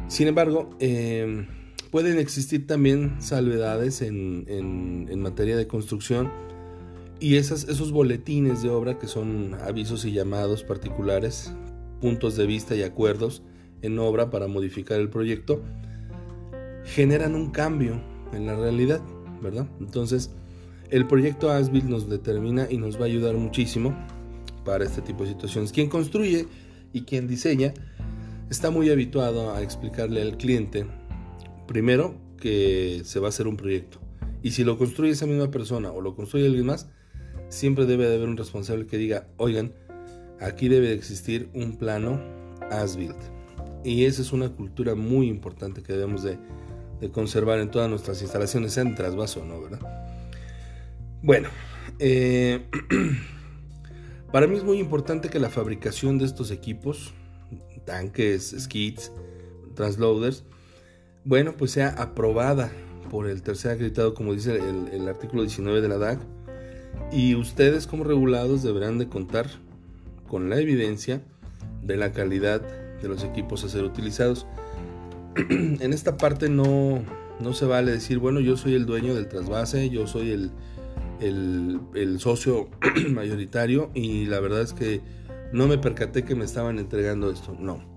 Sin 0.08 0.28
embargo, 0.28 0.70
eh, 0.80 1.46
pueden 1.94 2.18
existir 2.18 2.66
también 2.66 3.14
salvedades 3.20 4.02
en, 4.02 4.46
en, 4.48 5.22
materia 5.22 5.56
de 5.56 5.68
construcción 5.68 6.28
y 7.20 7.36
esas, 7.36 7.68
esos 7.68 7.92
boletines 7.92 8.64
de 8.64 8.68
obra 8.68 8.98
que 8.98 9.06
son 9.06 9.54
avisos 9.64 10.04
y 10.04 10.10
llamados 10.10 10.64
particulares, 10.64 11.54
puntos 12.00 12.34
de 12.34 12.46
vista 12.46 12.74
y 12.74 12.82
acuerdos 12.82 13.44
en 13.82 13.96
obra 14.00 14.28
para 14.28 14.48
modificar 14.48 14.98
el 14.98 15.08
proyecto, 15.08 15.62
generan 16.82 17.36
un 17.36 17.52
cambio 17.52 18.02
en 18.32 18.46
la 18.46 18.56
realidad, 18.56 19.00
¿verdad? 19.40 19.68
Entonces, 19.78 20.32
el 20.90 21.06
proyecto 21.06 21.52
ASBIL 21.52 21.88
nos 21.88 22.10
determina 22.10 22.66
y 22.68 22.76
nos 22.76 22.98
va 22.98 23.02
a 23.02 23.06
ayudar 23.06 23.36
muchísimo 23.36 23.96
para 24.64 24.84
este 24.84 25.00
tipo 25.00 25.22
de 25.22 25.28
situaciones. 25.28 25.70
Quien 25.70 25.88
construye 25.88 26.48
y 26.92 27.02
quien 27.02 27.28
diseña 27.28 27.72
está 28.50 28.72
muy 28.72 28.90
habituado 28.90 29.54
a 29.54 29.62
explicarle 29.62 30.22
al 30.22 30.36
cliente 30.38 30.88
primero 31.66 32.20
que 32.38 33.02
se 33.04 33.20
va 33.20 33.26
a 33.26 33.30
hacer 33.30 33.46
un 33.46 33.56
proyecto. 33.56 34.00
Y 34.42 34.50
si 34.50 34.64
lo 34.64 34.76
construye 34.76 35.12
esa 35.12 35.26
misma 35.26 35.50
persona 35.50 35.90
o 35.90 36.00
lo 36.00 36.14
construye 36.14 36.46
alguien 36.46 36.66
más, 36.66 36.88
siempre 37.48 37.86
debe 37.86 38.06
de 38.06 38.16
haber 38.16 38.28
un 38.28 38.36
responsable 38.36 38.86
que 38.86 38.98
diga, 38.98 39.28
oigan, 39.36 39.72
aquí 40.40 40.68
debe 40.68 40.88
de 40.88 40.94
existir 40.94 41.48
un 41.54 41.76
plano 41.76 42.20
as 42.70 42.96
built. 42.96 43.16
Y 43.84 44.04
esa 44.04 44.22
es 44.22 44.32
una 44.32 44.48
cultura 44.50 44.94
muy 44.94 45.28
importante 45.28 45.82
que 45.82 45.92
debemos 45.92 46.22
de, 46.22 46.38
conservar 47.12 47.58
en 47.58 47.70
todas 47.70 47.90
nuestras 47.90 48.22
instalaciones, 48.22 48.72
sean 48.72 48.94
trasvaso 48.94 49.42
o 49.42 49.44
no, 49.44 49.60
¿verdad? 49.60 49.80
Bueno, 51.22 51.48
eh, 51.98 52.66
para 54.32 54.46
mí 54.46 54.56
es 54.56 54.64
muy 54.64 54.78
importante 54.78 55.28
que 55.28 55.38
la 55.38 55.50
fabricación 55.50 56.18
de 56.18 56.24
estos 56.24 56.50
equipos, 56.50 57.12
tanques, 57.84 58.54
skits, 58.58 59.12
transloaders, 59.74 60.44
bueno, 61.24 61.54
pues 61.56 61.70
sea 61.70 61.88
aprobada 61.88 62.70
por 63.10 63.28
el 63.28 63.42
tercer 63.42 63.72
acreditado, 63.72 64.14
como 64.14 64.34
dice 64.34 64.58
el, 64.92 65.08
artículo 65.08 65.42
19 65.42 65.80
de 65.80 65.88
la 65.88 65.98
DAC, 65.98 66.20
y 67.12 67.34
ustedes 67.34 67.86
como 67.86 68.04
regulados 68.04 68.62
deberán 68.62 68.98
de 68.98 69.08
contar 69.08 69.46
con 70.28 70.50
la 70.50 70.58
evidencia 70.58 71.22
de 71.82 71.96
la 71.96 72.12
calidad 72.12 72.60
de 73.00 73.08
los 73.08 73.24
equipos 73.24 73.64
a 73.64 73.68
ser 73.68 73.84
utilizados. 73.84 74.46
en 75.36 75.92
esta 75.92 76.16
parte 76.16 76.48
no, 76.48 77.02
no 77.40 77.52
se 77.52 77.66
vale 77.66 77.92
decir, 77.92 78.18
bueno, 78.18 78.40
yo 78.40 78.56
soy 78.56 78.74
el 78.74 78.86
dueño 78.86 79.14
del 79.14 79.28
trasvase, 79.28 79.90
yo 79.90 80.06
soy 80.06 80.30
el, 80.30 80.50
el, 81.20 81.80
el 81.94 82.20
socio 82.20 82.68
mayoritario 83.10 83.90
y 83.94 84.26
la 84.26 84.40
verdad 84.40 84.62
es 84.62 84.72
que 84.72 85.00
no 85.52 85.68
me 85.68 85.78
percaté 85.78 86.24
que 86.24 86.34
me 86.34 86.44
estaban 86.44 86.78
entregando 86.78 87.30
esto. 87.30 87.56
No, 87.58 87.93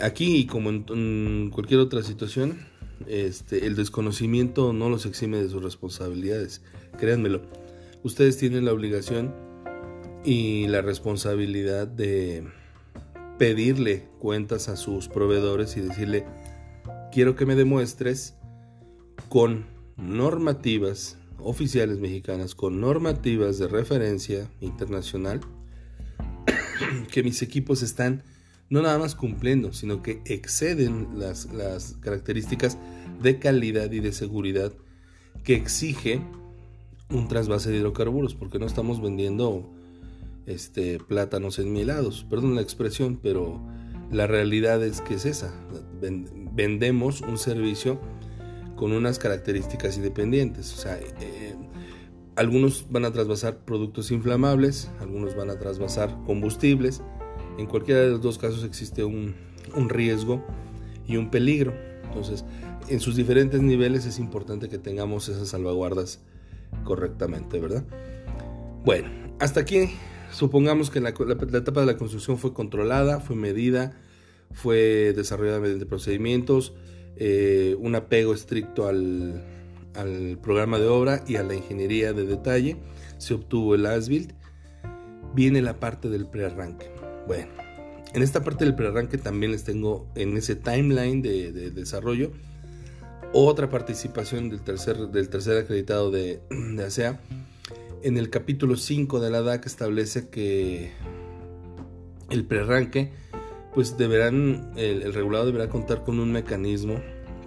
aquí, 0.00 0.46
como 0.46 0.70
en, 0.70 1.50
cualquier 1.52 1.80
otra 1.80 2.02
situación, 2.02 2.58
este, 3.06 3.66
el 3.66 3.76
desconocimiento 3.76 4.72
no 4.72 4.88
los 4.88 5.06
exime 5.06 5.38
de 5.38 5.48
sus 5.48 5.62
responsabilidades. 5.62 6.62
Créanmelo, 6.98 7.42
ustedes 8.02 8.38
tienen 8.38 8.64
la 8.64 8.72
obligación 8.72 9.34
y 10.24 10.66
la 10.66 10.82
responsabilidad 10.82 11.86
de 11.86 12.44
pedirle 13.38 14.08
cuentas 14.18 14.68
a 14.68 14.76
sus 14.76 15.08
proveedores 15.08 15.76
y 15.76 15.80
decirle, 15.80 16.24
quiero 17.12 17.36
que 17.36 17.46
me 17.46 17.54
demuestres 17.54 18.34
con 19.28 19.66
normativas 19.96 21.16
oficiales 21.38 21.98
mexicanas, 21.98 22.54
con 22.54 22.80
normativas 22.80 23.58
de 23.58 23.68
referencia 23.68 24.50
internacional, 24.60 25.40
que 27.12 27.22
mis 27.22 27.42
equipos 27.42 27.82
están 27.82 28.22
no 28.70 28.82
nada 28.82 28.98
más 28.98 29.14
cumpliendo, 29.14 29.72
sino 29.72 30.02
que 30.02 30.22
exceden 30.26 31.18
las, 31.18 31.46
las 31.52 31.94
características 32.00 32.78
de 33.22 33.38
calidad 33.38 33.90
y 33.92 34.00
de 34.00 34.12
seguridad 34.12 34.72
que 35.44 35.54
exige 35.54 36.20
un 37.10 37.28
trasvase 37.28 37.70
de 37.70 37.78
hidrocarburos, 37.78 38.34
porque 38.34 38.58
no 38.58 38.66
estamos 38.66 39.00
vendiendo 39.00 39.70
este, 40.46 40.98
plátanos 40.98 41.58
enmielados, 41.58 42.26
perdón 42.28 42.54
la 42.54 42.62
expresión, 42.62 43.18
pero 43.22 43.60
la 44.10 44.26
realidad 44.26 44.82
es 44.82 45.00
que 45.00 45.14
es 45.14 45.24
esa. 45.26 45.52
Vendemos 46.00 47.20
un 47.20 47.38
servicio 47.38 48.00
con 48.76 48.92
unas 48.92 49.18
características 49.18 49.96
independientes. 49.96 50.72
O 50.72 50.76
sea, 50.76 50.98
eh, 50.98 51.54
algunos 52.36 52.86
van 52.90 53.04
a 53.04 53.12
trasvasar 53.12 53.64
productos 53.64 54.10
inflamables, 54.10 54.90
algunos 55.00 55.36
van 55.36 55.50
a 55.50 55.58
trasvasar 55.58 56.16
combustibles. 56.24 57.02
En 57.58 57.66
cualquiera 57.66 58.00
de 58.00 58.10
los 58.10 58.22
dos 58.22 58.38
casos 58.38 58.62
existe 58.64 59.04
un, 59.04 59.34
riesgo 59.88 60.44
y 61.06 61.16
un 61.16 61.30
peligro. 61.30 61.74
Entonces, 62.04 62.44
en 62.88 63.00
sus 63.00 63.16
diferentes 63.16 63.60
niveles 63.60 64.06
es 64.06 64.18
importante 64.18 64.68
que 64.68 64.78
tengamos 64.78 65.28
esas 65.28 65.48
salvaguardas 65.48 66.20
correctamente, 66.84 67.58
¿verdad? 67.58 67.84
Bueno, 68.84 69.10
hasta 69.40 69.60
aquí 69.60 69.90
supongamos 70.32 70.90
que 70.90 71.00
la, 71.00 71.10
etapa 71.10 71.80
de 71.80 71.86
la 71.86 71.96
construcción 71.96 72.38
fue 72.38 72.54
controlada, 72.54 73.18
fue 73.18 73.34
medida, 73.34 73.92
fue 74.52 75.12
desarrollada 75.14 75.58
mediante 75.58 75.84
procedimientos, 75.84 76.74
eh, 77.16 77.76
un 77.80 77.96
apego 77.96 78.32
estricto 78.34 78.86
al, 78.86 79.44
programa 80.40 80.78
de 80.78 80.86
obra 80.86 81.24
y 81.26 81.34
a 81.34 81.42
la 81.42 81.56
ingeniería 81.56 82.12
de 82.12 82.24
detalle, 82.24 82.76
se 83.18 83.34
obtuvo 83.34 83.74
el 83.74 83.84
ASBILD, 83.84 84.30
viene 85.34 85.60
la 85.60 85.80
parte 85.80 86.08
del 86.08 86.26
prearranque. 86.26 86.97
Bueno, 87.28 87.48
en 88.14 88.22
esta 88.22 88.42
parte 88.42 88.64
del 88.64 88.74
prearranque 88.74 89.18
también 89.18 89.52
les 89.52 89.62
tengo 89.62 90.06
en 90.14 90.34
ese 90.38 90.56
timeline 90.56 91.20
de, 91.20 91.52
de 91.52 91.70
desarrollo 91.70 92.32
otra 93.34 93.68
participación 93.68 94.48
del 94.48 94.62
tercer, 94.62 94.96
del 94.96 95.28
tercer 95.28 95.58
acreditado 95.58 96.10
de, 96.10 96.40
de. 96.48 97.18
En 98.02 98.16
el 98.16 98.30
capítulo 98.30 98.76
5 98.76 99.20
de 99.20 99.30
la 99.30 99.42
DAC 99.42 99.66
establece 99.66 100.30
que 100.30 100.92
el 102.30 102.46
prearranque, 102.46 103.12
pues 103.74 103.98
deberán, 103.98 104.72
el, 104.76 105.02
el, 105.02 105.12
regulado 105.12 105.44
deberá 105.44 105.68
contar 105.68 106.04
con 106.04 106.20
un 106.20 106.32
mecanismo 106.32 106.98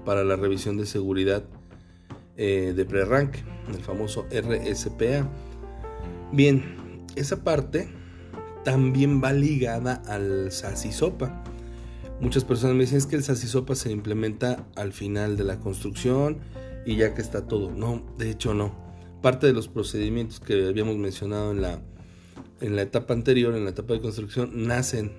para 0.06 0.24
la 0.24 0.36
revisión 0.36 0.78
de 0.78 0.86
seguridad 0.86 1.44
eh, 2.38 2.74
de 2.76 2.86
prearranque, 2.86 3.44
el 3.68 3.82
famoso 3.82 4.28
RSPA. 4.30 5.28
Bien, 6.32 7.08
esa 7.16 7.44
parte 7.44 7.90
también 8.64 9.22
va 9.24 9.34
ligada 9.34 10.02
al 10.08 10.52
SASISOPA. 10.52 11.44
Muchas 12.20 12.44
personas 12.44 12.76
me 12.76 12.82
dicen 12.82 13.00
es 13.00 13.08
que 13.08 13.16
el 13.16 13.24
SASISOPA 13.24 13.76
se 13.76 13.92
implementa 13.92 14.68
al 14.76 14.94
final 14.94 15.38
de 15.38 15.44
la 15.44 15.60
construcción 15.60 16.40
y 16.86 16.96
ya 16.96 17.14
que 17.14 17.22
está 17.22 17.48
todo. 17.48 17.72
No, 17.72 18.04
de 18.18 18.30
hecho 18.30 18.54
no. 18.54 18.76
Parte 19.22 19.48
de 19.48 19.54
los 19.54 19.68
procedimientos 19.68 20.40
que 20.40 20.68
habíamos 20.68 20.98
mencionado 20.98 21.52
en 21.52 21.62
la, 21.62 21.82
en 22.60 22.76
la 22.76 22.84
etapa 22.84 23.14
anterior, 23.14 23.56
en 23.56 23.64
la 23.64 23.72
etapa 23.72 23.94
de 23.94 24.02
construcción, 24.02 24.68
nacen, 24.68 25.12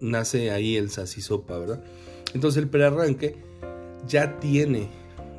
nace 0.00 0.50
ahí 0.50 0.76
el 0.76 0.90
SASISOPA, 0.90 1.58
¿verdad? 1.58 1.84
Entonces 2.34 2.62
el 2.62 2.68
prearranque 2.68 3.36
ya 4.06 4.38
tiene, 4.38 4.88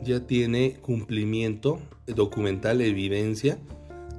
ya 0.04 0.26
tiene 0.26 0.78
cumplimiento 0.82 1.80
documental, 2.08 2.82
evidencia 2.82 3.60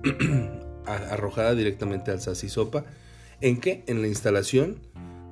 arrojada 0.86 1.54
directamente 1.54 2.10
al 2.10 2.20
SASISOPA. 2.20 2.84
¿En 3.40 3.60
qué? 3.60 3.84
En 3.86 4.02
la 4.02 4.08
instalación 4.08 4.80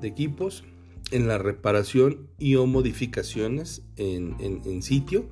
de 0.01 0.09
equipos, 0.09 0.65
en 1.11 1.29
la 1.29 1.39
reparación 1.39 2.29
y 2.39 2.57
o 2.57 2.67
modificaciones 2.67 3.83
en, 3.97 4.83
sitio. 4.83 5.27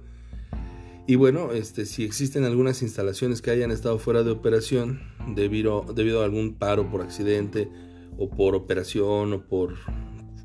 Y 1.06 1.16
bueno, 1.16 1.52
este, 1.52 1.84
si 1.84 2.04
existen 2.04 2.44
algunas 2.44 2.82
instalaciones 2.82 3.42
que 3.42 3.50
hayan 3.50 3.70
estado 3.70 3.98
fuera 3.98 4.22
de 4.22 4.30
operación 4.30 5.00
debido, 5.34 5.84
debido 5.94 6.22
a 6.22 6.24
algún 6.24 6.54
paro 6.54 6.88
por 6.90 7.02
accidente 7.02 7.68
o 8.16 8.30
por 8.30 8.54
operación 8.54 9.32
o 9.32 9.46
por 9.46 9.74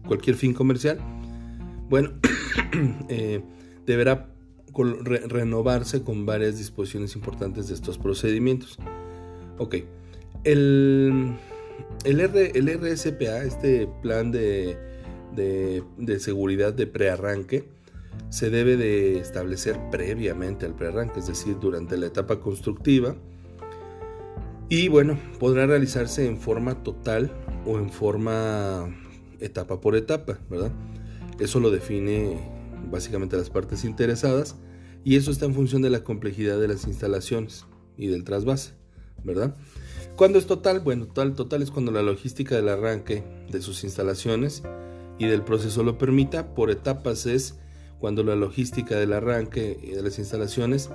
cualquier 0.08 0.36
fin 0.36 0.54
comercial, 0.54 1.00
bueno, 1.90 2.12
eh, 3.10 3.42
deberá 3.86 4.34
renovarse 5.28 6.04
con 6.04 6.26
varias 6.26 6.58
disposiciones 6.58 7.16
importantes 7.16 7.68
de 7.68 7.76
estos 7.76 7.98
procedimientos. 7.98 8.78
Ok, 9.58 9.76
el, 10.44 11.38
el, 12.04 12.20
RSPA, 12.20 13.44
este 13.44 13.88
plan 14.02 14.32
de 14.32 14.78
de, 15.38 16.20
seguridad 16.20 16.74
de 16.74 16.88
prearranque 16.88 17.66
se 18.30 18.50
debe 18.50 18.78
de 18.78 19.20
establecer 19.20 19.80
previamente 19.92 20.66
al 20.66 20.76
prearranque, 20.76 21.20
es 21.20 21.28
decir, 21.28 21.58
durante 21.60 21.98
la 21.98 22.08
etapa 22.08 22.40
constructiva. 22.40 23.16
Y 24.70 24.90
bueno, 24.90 25.18
podrá 25.40 25.66
realizarse 25.66 26.28
en 26.28 26.38
forma 26.38 26.84
total 26.84 27.32
o 27.66 27.78
en 27.78 27.90
forma 27.90 28.94
etapa 29.40 29.80
por 29.80 29.96
etapa, 29.96 30.40
¿verdad? 30.50 30.72
Eso 31.40 31.60
lo 31.60 31.72
define 31.72 32.38
básicamente 32.92 33.38
las 33.38 33.50
partes 33.50 33.86
interesadas 33.86 34.56
y 35.06 35.16
eso 35.16 35.32
está 35.32 35.46
en 35.46 35.54
función 35.54 35.82
de 35.82 35.90
la 35.90 36.04
complejidad 36.04 36.60
de 36.60 36.68
las 36.68 36.86
instalaciones 36.86 37.66
y 37.98 38.08
del 38.08 38.24
trasvase, 38.24 38.74
¿verdad? 39.24 39.56
Cuando 40.18 40.40
es 40.40 40.48
total? 40.48 40.80
Bueno, 40.80 41.06
total, 41.06 41.36
total 41.36 41.62
es 41.62 41.70
cuando 41.70 41.92
la 41.92 42.02
logística 42.02 42.56
del 42.56 42.70
arranque 42.70 43.24
de 43.52 43.62
sus 43.62 43.84
instalaciones 43.84 44.64
y 45.20 45.28
del 45.28 45.44
proceso 45.44 45.84
lo 45.84 46.00
permita. 46.00 46.56
Por 46.56 46.72
etapas 46.72 47.28
es 47.28 47.60
cuando 48.00 48.24
la 48.24 48.36
logística 48.36 48.96
del 48.96 49.14
arranque 49.14 49.80
y 49.80 49.92
de 49.92 50.02
las 50.02 50.18
instalaciones 50.18 50.90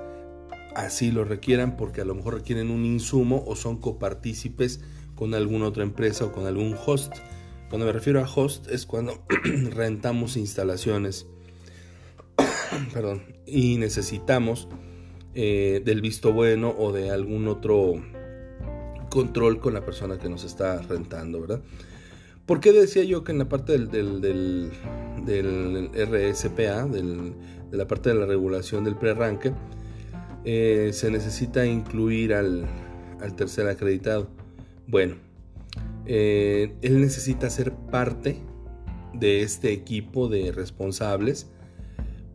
así 0.74 1.12
lo 1.12 1.22
requieran 1.22 1.76
porque 1.76 2.00
a 2.00 2.04
lo 2.04 2.16
mejor 2.16 2.34
requieren 2.34 2.72
un 2.72 2.84
insumo 2.84 3.44
o 3.46 3.54
son 3.54 3.76
copartícipes 3.76 4.80
con 5.14 5.34
alguna 5.34 5.66
otra 5.66 5.84
empresa 5.84 6.24
o 6.24 6.32
con 6.32 6.46
algún 6.46 6.74
host. 6.84 7.14
Cuando 7.68 7.86
me 7.86 7.92
refiero 7.92 8.18
a 8.18 8.28
host 8.28 8.68
es 8.72 8.86
cuando 8.86 9.22
rentamos 9.70 10.36
instalaciones 10.36 11.28
y 13.46 13.76
necesitamos 13.76 14.66
eh, 15.36 15.80
del 15.84 16.00
visto 16.00 16.32
bueno 16.32 16.74
o 16.76 16.90
de 16.90 17.12
algún 17.12 17.46
otro 17.46 18.02
control 19.12 19.60
con 19.60 19.74
la 19.74 19.84
persona 19.84 20.18
que 20.18 20.30
nos 20.30 20.42
está 20.42 20.80
rentando, 20.80 21.42
¿verdad? 21.42 21.60
¿Por 22.46 22.60
qué 22.60 22.72
decía 22.72 23.04
yo 23.04 23.24
que 23.24 23.32
en 23.32 23.38
la 23.38 23.48
parte 23.48 23.72
del, 23.72 23.90
del, 23.90 24.72
del, 25.26 25.90
RSPA, 25.92 26.86
de 26.86 27.34
la 27.70 27.86
parte 27.86 28.08
de 28.08 28.14
la 28.14 28.24
regulación 28.24 28.84
del 28.84 28.96
prearranque, 28.96 29.52
eh, 30.46 30.90
se 30.94 31.10
necesita 31.10 31.66
incluir 31.66 32.32
al, 32.32 32.66
tercer 33.36 33.68
acreditado? 33.68 34.30
Bueno, 34.86 35.16
eh, 36.06 36.74
él 36.80 36.98
necesita 37.02 37.50
ser 37.50 37.74
parte 37.74 38.38
de 39.12 39.42
este 39.42 39.72
equipo 39.72 40.28
de 40.28 40.52
responsables 40.52 41.50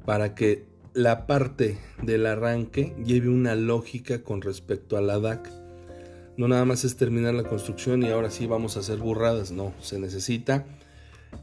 para 0.06 0.36
que 0.36 0.68
la 0.94 1.26
parte 1.26 1.80
del 2.04 2.28
arranque 2.28 2.96
lleve 3.04 3.30
una 3.30 3.56
lógica 3.56 4.22
con 4.24 4.42
respecto 4.42 4.96
a 4.96 5.02
la 5.02 5.20
DAC 5.20 5.67
no 6.38 6.48
nada 6.48 6.66
más 6.66 6.86
es 6.86 6.96
terminar 6.96 7.34
la 7.34 7.44
construcción 7.44 8.04
y 8.04 8.10
ahora 8.10 8.30
sí 8.30 8.46
vamos 8.46 8.78
a 8.78 8.82
hacer 8.82 9.00
burradas, 9.00 9.52
no, 9.52 9.74
se 9.82 10.00
necesita 10.00 10.66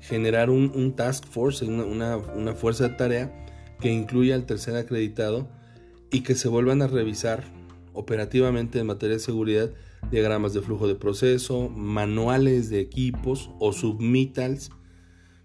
generar 0.00 0.50
un, 0.50 0.94
task 0.96 1.26
force, 1.26 1.64
una, 1.64 2.54
fuerza 2.54 2.88
de 2.88 2.94
tarea 2.94 3.46
que 3.80 3.92
incluya 3.92 4.34
al 4.34 4.46
tercer 4.46 4.76
acreditado 4.76 5.48
y 6.10 6.22
que 6.22 6.34
se 6.34 6.48
vuelvan 6.48 6.80
a 6.80 6.86
revisar 6.86 7.44
operativamente 7.92 8.78
en 8.78 8.86
materia 8.86 9.16
de 9.16 9.20
seguridad 9.20 9.70
diagramas 10.10 10.52
de 10.52 10.60
flujo 10.60 10.86
de 10.86 10.94
proceso, 10.94 11.68
manuales 11.68 12.70
de 12.70 12.80
equipos 12.80 13.50
o 13.58 13.72
submittals. 13.72 14.70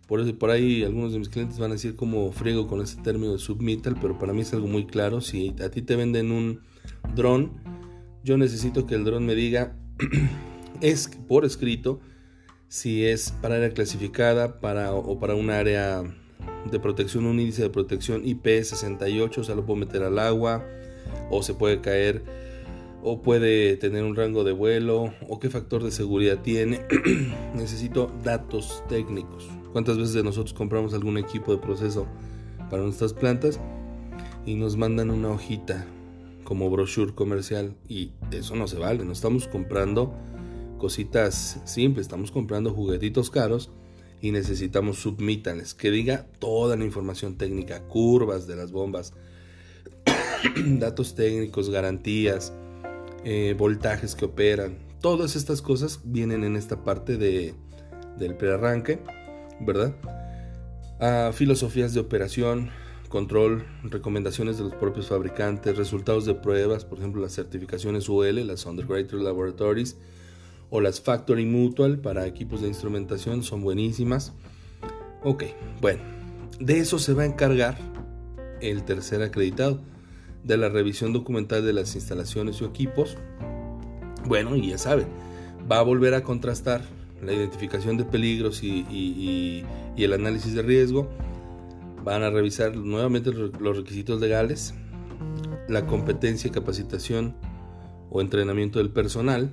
Por, 0.08 0.20
eso, 0.20 0.38
por 0.38 0.50
ahí 0.50 0.84
algunos 0.84 1.14
de 1.14 1.20
mis 1.20 1.30
clientes 1.30 1.60
van 1.60 1.72
a 1.72 1.76
decir 1.76 1.96
como 1.96 2.32
friego 2.32 2.68
con 2.68 2.82
ese 2.82 3.02
término 3.02 3.34
de 3.34 3.40
submittal, 3.40 3.96
pero 4.02 4.18
para 4.18 4.34
mí 4.34 4.42
es 4.42 4.54
algo 4.54 4.68
muy 4.68 4.86
claro. 4.86 5.22
Si 5.22 5.56
a 5.64 5.70
ti 5.70 5.82
te 5.82 5.96
venden 5.96 6.32
un 6.32 6.62
dron, 7.16 7.79
yo 8.24 8.38
necesito 8.38 8.86
que 8.86 8.96
el 8.96 9.04
dron 9.04 9.26
me 9.26 9.36
diga 9.36 9.76
es 10.82 11.10
por 11.28 11.46
escrito 11.46 12.00
si 12.68 13.06
es 13.06 13.32
para 13.32 13.56
área 13.56 13.72
clasificada 13.72 14.60
para, 14.60 14.94
o 14.94 15.20
para 15.20 15.36
un 15.36 15.50
área 15.50 16.04
de 16.70 16.80
protección, 16.80 17.26
un 17.26 17.40
índice 17.40 17.64
de 17.64 17.70
protección 17.70 18.24
IP68, 18.24 19.38
o 19.40 19.44
sea, 19.44 19.56
lo 19.56 19.66
puedo 19.66 19.80
meter 19.80 20.04
al 20.04 20.20
agua 20.20 20.64
o 21.32 21.42
se 21.42 21.54
puede 21.54 21.82
caer 21.82 22.24
o 23.02 23.22
puede 23.22 23.78
tener 23.78 24.04
un 24.04 24.16
rango 24.16 24.44
de 24.44 24.52
vuelo 24.52 25.14
o 25.28 25.40
qué 25.40 25.50
factor 25.50 25.84
de 25.84 25.92
seguridad 25.92 26.40
tiene. 26.42 26.82
Necesito 27.56 28.12
datos 28.24 28.84
técnicos. 28.88 29.48
¿Cuántas 29.72 29.98
veces 29.98 30.14
de 30.14 30.24
nosotros 30.24 30.54
compramos 30.54 30.94
algún 30.94 31.18
equipo 31.18 31.52
de 31.52 31.60
proceso 31.60 32.08
para 32.70 32.84
nuestras 32.84 33.14
plantas 33.14 33.60
y 34.46 34.56
nos 34.56 34.78
mandan 34.78 35.10
una 35.10 35.30
hojita 35.30 35.86
como 36.50 36.72
brochure 36.72 37.14
comercial 37.14 37.76
y 37.88 38.14
eso 38.32 38.56
no 38.56 38.68
se 38.68 38.80
vale, 38.80 39.06
no 39.06 39.12
estamos 39.12 39.48
comprando 39.48 40.16
cositas 40.80 41.62
simples, 41.66 42.08
estamos 42.08 42.32
comprando 42.32 42.74
juguetitos 42.74 43.30
caros 43.30 43.70
y 44.20 44.32
necesitamos 44.32 44.98
submítanles, 44.98 45.76
que 45.76 45.92
diga 45.92 46.26
toda 46.40 46.76
la 46.76 46.84
información 46.84 47.38
técnica, 47.38 47.84
curvas 47.84 48.48
de 48.48 48.56
las 48.56 48.72
bombas, 48.72 49.14
datos 50.66 51.14
técnicos, 51.14 51.70
garantías, 51.70 52.52
eh, 53.24 53.54
voltajes 53.56 54.16
que 54.16 54.26
operan. 54.26 54.80
Todas 55.02 55.36
estas 55.36 55.62
cosas 55.62 56.00
vienen 56.04 56.44
en 56.44 56.56
esta 56.56 56.84
parte 56.84 57.18
de, 57.18 57.54
del 58.18 58.36
prearranque, 58.36 59.00
¿verdad? 59.60 59.96
A 61.00 61.32
filosofías 61.32 61.94
de 61.94 62.00
operación, 62.00 62.72
control, 63.10 63.66
recomendaciones 63.84 64.58
de 64.58 64.64
los 64.64 64.76
propios 64.76 65.10
fabricantes, 65.10 65.76
resultados 65.76 66.26
de 66.26 66.36
pruebas, 66.36 66.86
por 66.86 67.00
ejemplo 67.00 67.22
las 67.22 67.34
certificaciones 67.34 68.08
UL, 68.08 68.48
las 68.48 68.66
Undergraduate 68.66 69.18
Laboratories 69.18 69.98
o 70.70 70.80
las 70.80 71.02
Factory 71.02 71.46
Mutual 71.46 72.00
para 72.00 72.28
equipos 72.28 72.62
de 72.62 72.68
instrumentación 72.68 73.44
son 73.44 73.62
buenísimas. 73.62 74.34
Ok, 75.24 75.44
bueno, 75.82 76.02
de 76.60 76.80
eso 76.80 77.00
se 77.00 77.14
va 77.14 77.24
a 77.24 77.26
encargar 77.26 77.78
el 78.62 78.84
tercer 78.84 79.22
acreditado, 79.22 79.82
de 80.44 80.58
la 80.58 80.70
revisión 80.70 81.14
documental 81.14 81.66
de 81.66 81.74
las 81.74 81.96
instalaciones 81.96 82.62
o 82.62 82.66
equipos. 82.66 83.18
Bueno, 84.26 84.56
y 84.56 84.70
ya 84.70 84.78
saben, 84.78 85.08
va 85.70 85.80
a 85.80 85.82
volver 85.82 86.14
a 86.14 86.24
contrastar 86.24 86.82
la 87.22 87.34
identificación 87.34 87.98
de 87.98 88.06
peligros 88.06 88.64
y, 88.64 89.66
el 89.98 90.14
análisis 90.14 90.54
de 90.54 90.62
riesgo. 90.62 91.10
Van 92.10 92.24
a 92.24 92.32
revisar 92.32 92.76
nuevamente 92.76 93.32
los 93.32 93.78
requisitos 93.78 94.20
legales, 94.20 94.74
la 95.68 95.86
competencia, 95.86 96.52
capacitación 96.52 97.36
o 98.10 98.20
entrenamiento 98.20 98.80
del 98.80 98.90
personal, 98.90 99.52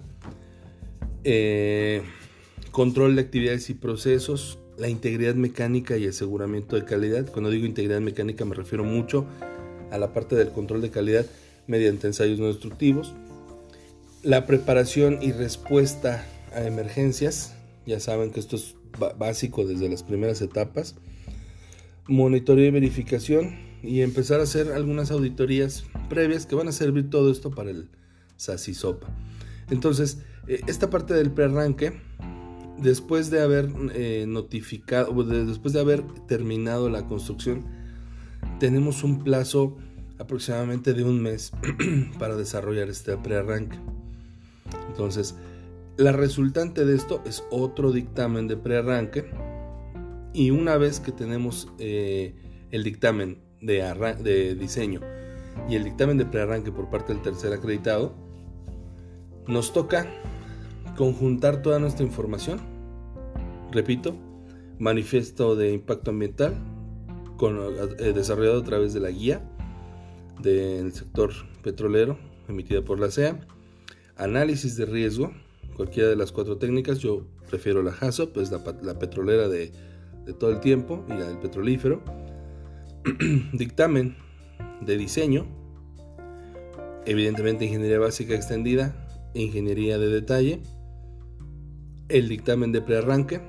eh, 1.25 2.01
control 2.71 3.15
de 3.15 3.21
actividades 3.21 3.69
y 3.69 3.75
procesos, 3.75 4.59
la 4.79 4.89
integridad 4.89 5.35
mecánica 5.35 5.99
y 5.99 6.07
aseguramiento 6.07 6.77
de 6.77 6.87
calidad. 6.87 7.31
Cuando 7.31 7.51
digo 7.51 7.67
integridad 7.67 8.01
mecánica 8.01 8.47
me 8.47 8.55
refiero 8.55 8.85
mucho 8.85 9.27
a 9.91 9.99
la 9.99 10.15
parte 10.15 10.35
del 10.35 10.49
control 10.49 10.81
de 10.81 10.89
calidad 10.89 11.27
mediante 11.67 12.07
ensayos 12.07 12.39
no 12.39 12.47
destructivos, 12.47 13.13
la 14.23 14.47
preparación 14.47 15.19
y 15.21 15.33
respuesta 15.33 16.27
a 16.55 16.63
emergencias, 16.63 17.55
ya 17.85 18.01
saben 18.01 18.31
que 18.31 18.41
esto 18.41 18.57
es 18.57 18.77
básico 19.19 19.67
desde 19.67 19.91
las 19.91 20.03
primeras 20.03 20.41
etapas. 20.41 20.95
Monitoreo 22.09 22.67
y 22.67 22.71
verificación 22.71 23.57
y 23.83 24.03
empezar 24.03 24.41
a 24.41 24.45
hacer 24.45 24.73
algunas 24.73 25.11
auditorías 25.11 25.85
previas 26.09 26.47
que 26.47 26.55
van 26.55 26.69
a 26.69 26.73
servir 26.73 27.11
todo 27.11 27.31
esto 27.31 27.51
para 27.51 27.71
el 27.71 27.89
SASI-SOPA. 28.37 29.07
Entonces, 29.71 30.19
eh, 30.47 30.61
esta 30.67 30.91
parte 30.91 31.15
del 31.15 31.31
prearranque, 31.31 32.01
después 32.79 33.31
de 33.31 33.43
haber 33.43 33.71
eh, 33.95 34.25
notificado, 34.29 35.13
después 35.25 35.73
de 35.73 35.81
haber 35.81 36.03
terminado 36.27 36.89
la 36.89 37.07
construcción, 37.07 37.65
tenemos 38.61 39.03
un 39.03 39.25
plazo 39.25 39.77
aproximadamente 40.19 40.95
de 40.95 41.05
un 41.05 41.21
mes 41.21 41.53
para 42.19 42.37
desarrollar 42.37 42.89
este 42.89 43.17
prearranque. 43.17 43.79
Entonces, 44.89 45.35
la 45.97 46.13
resultante 46.13 46.85
de 46.85 46.95
esto 46.95 47.23
es 47.27 47.45
otro 47.51 47.93
dictamen 47.93 48.49
de 48.49 48.57
prearranque 48.57 49.25
y 50.37 50.51
una 50.51 50.77
vez 50.77 51.01
que 51.01 51.13
tenemos 51.13 51.67
eh, 51.79 52.35
el 52.71 52.85
dictamen 52.85 53.39
de, 53.63 54.55
diseño 54.55 55.01
y 55.67 55.77
el 55.77 55.85
dictamen 55.85 56.19
de 56.19 56.27
prearranque 56.27 56.71
por 56.71 56.91
parte 56.91 57.15
del 57.15 57.23
tercer 57.23 57.55
acreditado, 57.55 58.15
nos 59.47 59.73
toca 59.73 60.07
conjuntar 60.95 61.63
toda 61.63 61.79
nuestra 61.79 62.05
información. 62.05 62.61
Repito, 63.73 64.15
manifiesto 64.79 65.57
de 65.57 65.73
impacto 65.73 66.11
ambiental 66.11 66.55
eh, 67.99 68.13
desarrollado 68.15 68.61
a 68.61 68.65
través 68.65 68.93
de 68.93 69.01
la 69.01 69.11
guía 69.11 69.43
del 70.43 70.93
sector 70.93 71.33
petrolero 71.63 72.19
emitida 72.47 72.83
por 72.83 73.01
la 73.01 73.11
CEA, 73.11 73.41
análisis 74.17 74.77
de 74.77 74.85
riesgo 74.85 75.33
cualquiera 75.77 76.11
de 76.11 76.17
las 76.17 76.31
cuatro 76.31 76.59
técnicas, 76.59 76.99
yo 76.99 77.27
prefiero 77.49 77.83
la 77.83 77.93
HASOP, 77.93 78.37
es 78.37 78.51
la, 78.51 78.63
la 78.83 78.99
petrolera 78.99 79.49
de, 79.49 79.73
de, 80.27 80.35
todo 80.35 80.51
el 80.51 80.61
tiempo 80.61 81.05
y 81.09 81.13
la 81.13 81.29
del 81.29 81.39
petrolífero. 81.39 82.03
Dictamen 83.53 84.17
de 84.81 84.97
diseño, 84.97 85.47
evidentemente 87.07 87.65
ingeniería 87.65 87.99
básica 87.99 88.35
extendida, 88.35 88.95
ingeniería 89.35 89.99
de 89.99 90.09
detalle, 90.09 90.61
el 92.09 92.29
dictamen 92.29 92.73
de 92.73 92.83
prearranque, 92.83 93.41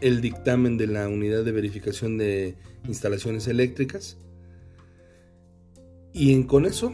el 0.00 0.20
dictamen 0.20 0.76
de 0.76 0.86
la 0.86 1.08
unidad 1.08 1.44
de 1.44 1.52
verificación 1.52 2.18
de 2.18 2.56
instalaciones 2.86 3.48
eléctricas, 3.48 4.18
y 6.12 6.32
en, 6.32 6.44
con 6.44 6.64
eso, 6.64 6.92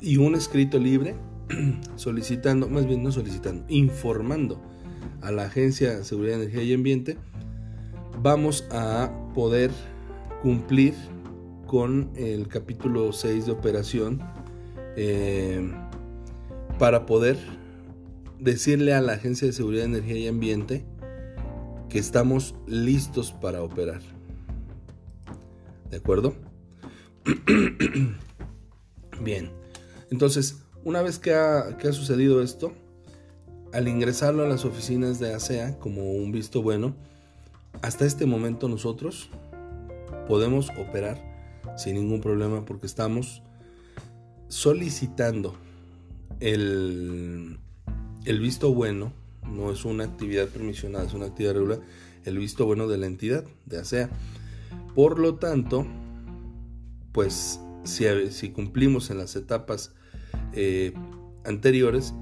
y 0.00 0.16
un 0.16 0.34
escrito 0.34 0.78
libre 0.78 1.14
solicitando, 1.96 2.68
más 2.68 2.86
bien 2.86 3.02
no 3.02 3.12
solicitando, 3.12 3.64
informando 3.68 4.60
a 5.20 5.30
la 5.30 5.44
Agencia 5.44 5.98
de 5.98 6.04
Seguridad, 6.04 6.40
Energía 6.40 6.62
y 6.62 6.72
Ambiente, 6.72 7.18
vamos 8.22 8.66
a 8.70 9.10
poder 9.34 9.70
cumplir 10.42 10.94
con 11.66 12.10
el 12.16 12.48
capítulo 12.48 13.12
6 13.12 13.46
de 13.46 13.52
operación 13.52 14.20
eh, 14.96 15.72
para 16.78 17.06
poder 17.06 17.38
decirle 18.38 18.94
a 18.94 19.00
la 19.00 19.12
Agencia 19.12 19.46
de 19.46 19.52
Seguridad, 19.52 19.84
Energía 19.84 20.18
y 20.18 20.28
Ambiente 20.28 20.84
que 21.88 21.98
estamos 21.98 22.54
listos 22.66 23.32
para 23.32 23.62
operar. 23.62 24.00
¿De 25.90 25.96
acuerdo? 25.96 26.34
Bien, 29.22 29.50
entonces 30.10 30.62
una 30.84 31.02
vez 31.02 31.18
que 31.18 31.34
ha, 31.34 31.76
sucedido 31.92 32.42
esto, 32.42 32.72
al 33.72 33.88
ingresarlo 33.88 34.44
a 34.44 34.48
las 34.48 34.64
oficinas 34.64 35.18
de 35.20 35.34
ASEA 35.34 35.78
como 35.78 36.12
un 36.12 36.32
visto 36.32 36.62
bueno, 36.62 36.94
hasta 37.82 38.04
este 38.04 38.26
momento 38.26 38.68
nosotros 38.68 39.30
podemos 40.28 40.70
operar 40.78 41.22
sin 41.76 41.94
ningún 41.94 42.20
problema 42.20 42.64
porque 42.64 42.86
estamos 42.86 43.42
solicitando 44.48 45.56
el, 46.40 47.58
el 48.24 48.40
visto 48.40 48.74
bueno, 48.74 49.12
no 49.48 49.72
es 49.72 49.84
una 49.84 50.04
actividad 50.04 50.48
permisionada, 50.48 51.06
es 51.06 51.14
una 51.14 51.26
actividad 51.26 51.54
regular, 51.54 51.80
el 52.24 52.38
visto 52.38 52.66
bueno 52.66 52.88
de 52.88 52.98
la 52.98 53.06
entidad, 53.06 53.44
de 53.66 53.78
ASEA. 53.78 54.10
Por 54.94 55.18
lo 55.18 55.36
tanto, 55.36 55.86
pues 57.12 57.60
si, 57.84 58.04
si 58.30 58.50
cumplimos 58.50 59.10
en 59.10 59.18
las 59.18 59.36
etapas 59.36 59.92
eh, 60.52 60.92
anteriores, 61.44 62.14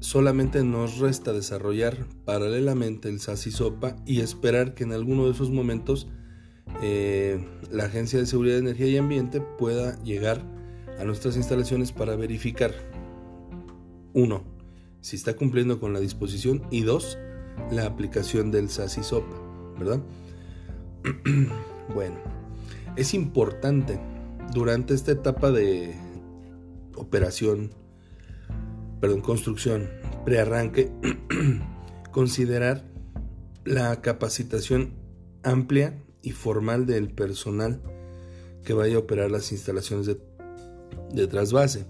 solamente 0.00 0.62
nos 0.64 0.98
resta 0.98 1.32
desarrollar 1.32 2.06
paralelamente 2.24 3.08
el 3.08 3.20
SASI 3.20 3.50
SOPA 3.50 3.96
y 4.06 4.20
esperar 4.20 4.74
que 4.74 4.84
en 4.84 4.92
alguno 4.92 5.26
de 5.26 5.32
esos 5.32 5.50
momentos 5.50 6.08
eh, 6.82 7.44
la 7.70 7.84
Agencia 7.84 8.18
de 8.18 8.26
Seguridad 8.26 8.54
de 8.54 8.60
Energía 8.60 8.86
y 8.86 8.96
Ambiente 8.96 9.40
pueda 9.40 10.00
llegar 10.02 10.42
a 10.98 11.04
nuestras 11.04 11.36
instalaciones 11.36 11.92
para 11.92 12.16
verificar, 12.16 12.72
uno, 14.14 14.44
si 15.00 15.16
está 15.16 15.34
cumpliendo 15.34 15.80
con 15.80 15.92
la 15.92 16.00
disposición 16.00 16.62
y 16.70 16.82
dos, 16.82 17.18
la 17.70 17.86
aplicación 17.86 18.50
del 18.50 18.68
SASI 18.68 19.02
SOPA, 19.02 19.36
¿verdad? 19.78 20.00
bueno, 21.94 22.16
es 22.96 23.14
importante 23.14 24.00
durante 24.52 24.94
esta 24.94 25.12
etapa 25.12 25.50
de 25.50 25.94
operación, 26.96 27.70
perdón, 29.00 29.20
construcción, 29.20 29.88
prearranque, 30.24 30.90
considerar 32.12 32.84
la 33.64 34.00
capacitación 34.00 34.94
amplia 35.42 36.02
y 36.22 36.32
formal 36.32 36.86
del 36.86 37.10
personal 37.10 37.80
que 38.64 38.72
vaya 38.72 38.96
a 38.96 39.00
operar 39.00 39.30
las 39.30 39.52
instalaciones 39.52 40.06
de, 40.06 40.20
de 41.12 41.26
trasvase. 41.26 41.86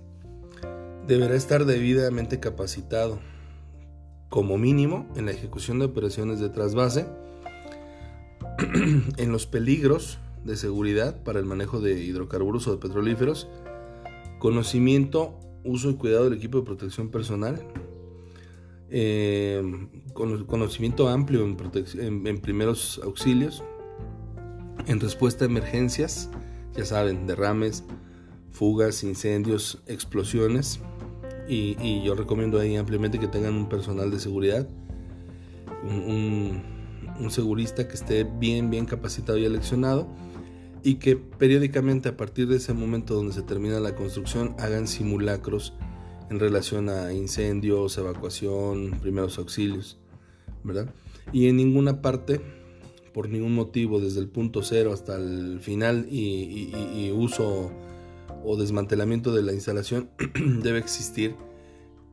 Deberá 1.06 1.34
estar 1.34 1.64
debidamente 1.64 2.40
capacitado, 2.40 3.18
como 4.28 4.58
mínimo, 4.58 5.08
en 5.16 5.26
la 5.26 5.32
ejecución 5.32 5.78
de 5.78 5.86
operaciones 5.86 6.38
de 6.38 6.50
trasvase, 6.50 7.06
en 9.16 9.32
los 9.32 9.46
peligros 9.46 10.18
de 10.44 10.56
seguridad 10.56 11.22
para 11.22 11.38
el 11.38 11.46
manejo 11.46 11.80
de 11.80 12.00
hidrocarburos 12.02 12.68
o 12.68 12.72
de 12.72 12.78
petrolíferos, 12.78 13.48
conocimiento, 14.38 15.38
uso 15.64 15.90
y 15.90 15.94
cuidado 15.94 16.24
del 16.24 16.34
equipo 16.34 16.58
de 16.58 16.64
protección 16.64 17.10
personal, 17.10 17.62
eh, 18.90 19.62
conocimiento 20.14 21.08
amplio 21.08 21.44
en, 21.44 22.40
primeros 22.40 23.00
auxilios, 23.04 23.62
en 24.86 25.00
respuesta 25.00 25.44
a 25.44 25.48
emergencias, 25.48 26.30
ya 26.74 26.84
saben, 26.84 27.26
derrames, 27.26 27.84
fugas, 28.50 29.02
incendios, 29.02 29.82
explosiones. 29.86 30.80
Y, 31.48 32.02
yo 32.02 32.14
recomiendo 32.14 32.60
ahí 32.60 32.76
ampliamente 32.76 33.18
que 33.18 33.26
tengan 33.26 33.54
un 33.54 33.68
personal 33.68 34.10
de 34.10 34.20
seguridad, 34.20 34.68
un, 35.82 36.62
un 37.18 37.30
segurista 37.30 37.88
que 37.88 37.94
esté 37.94 38.24
bien, 38.24 38.70
bien 38.70 38.84
capacitado 38.84 39.38
y 39.38 39.44
eleccionado 39.44 40.06
y 40.88 40.94
que 40.94 41.16
periódicamente 41.16 42.08
a 42.08 42.16
partir 42.16 42.48
de 42.48 42.56
ese 42.56 42.72
momento 42.72 43.12
donde 43.12 43.34
se 43.34 43.42
termina 43.42 43.78
la 43.78 43.94
construcción 43.94 44.54
hagan 44.58 44.88
simulacros 44.88 45.74
en 46.30 46.40
relación 46.40 46.88
a 46.88 47.12
incendios, 47.12 47.98
evacuación, 47.98 48.92
primeros 49.02 49.36
auxilios, 49.36 49.98
¿verdad? 50.64 50.88
Y 51.30 51.48
en 51.48 51.56
ninguna 51.56 52.00
parte, 52.00 52.40
por 53.12 53.28
ningún 53.28 53.54
motivo, 53.54 54.00
desde 54.00 54.20
el 54.20 54.28
punto 54.28 54.62
cero 54.62 54.94
hasta 54.94 55.16
el 55.16 55.60
final 55.60 56.06
y, 56.10 57.12
uso 57.14 57.70
o 58.42 58.56
desmantelamiento 58.56 59.34
de 59.34 59.42
la 59.42 59.52
instalación, 59.52 60.08
debe 60.62 60.78
existir 60.78 61.34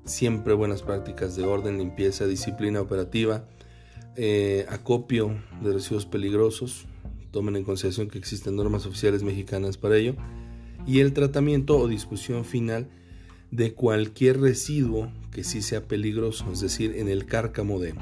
siempre 0.04 0.54
buenas 0.54 0.82
prácticas 0.82 1.38
de 1.38 1.46
orden, 1.46 1.78
limpieza, 1.78 2.28
disciplina 2.28 2.82
operativa, 2.82 3.48
eh, 4.18 4.66
acopio 4.68 5.34
de 5.64 5.72
residuos 5.72 6.06
peligrosos, 6.06 6.88
tomen 7.36 7.58
en 7.58 7.66
consideración 7.66 8.08
que 8.08 8.18
existen 8.18 8.56
normas 8.56 8.86
oficiales 8.86 9.22
mexicanas 9.22 9.76
para 9.76 9.98
ello, 9.98 10.16
y 10.88 11.02
el 11.02 11.12
tratamiento 11.12 11.78
o 11.78 11.90
discusión 11.90 12.46
final 12.46 12.88
de 13.52 13.74
cualquier 13.74 14.40
residuo 14.40 15.12
que 15.32 15.44
sí 15.44 15.62
sea 15.62 15.86
peligroso, 15.86 16.46
es 16.54 16.62
decir, 16.62 16.96
en 16.96 17.10
el 17.10 17.26
cárcamo 17.26 17.78
de, 17.78 17.94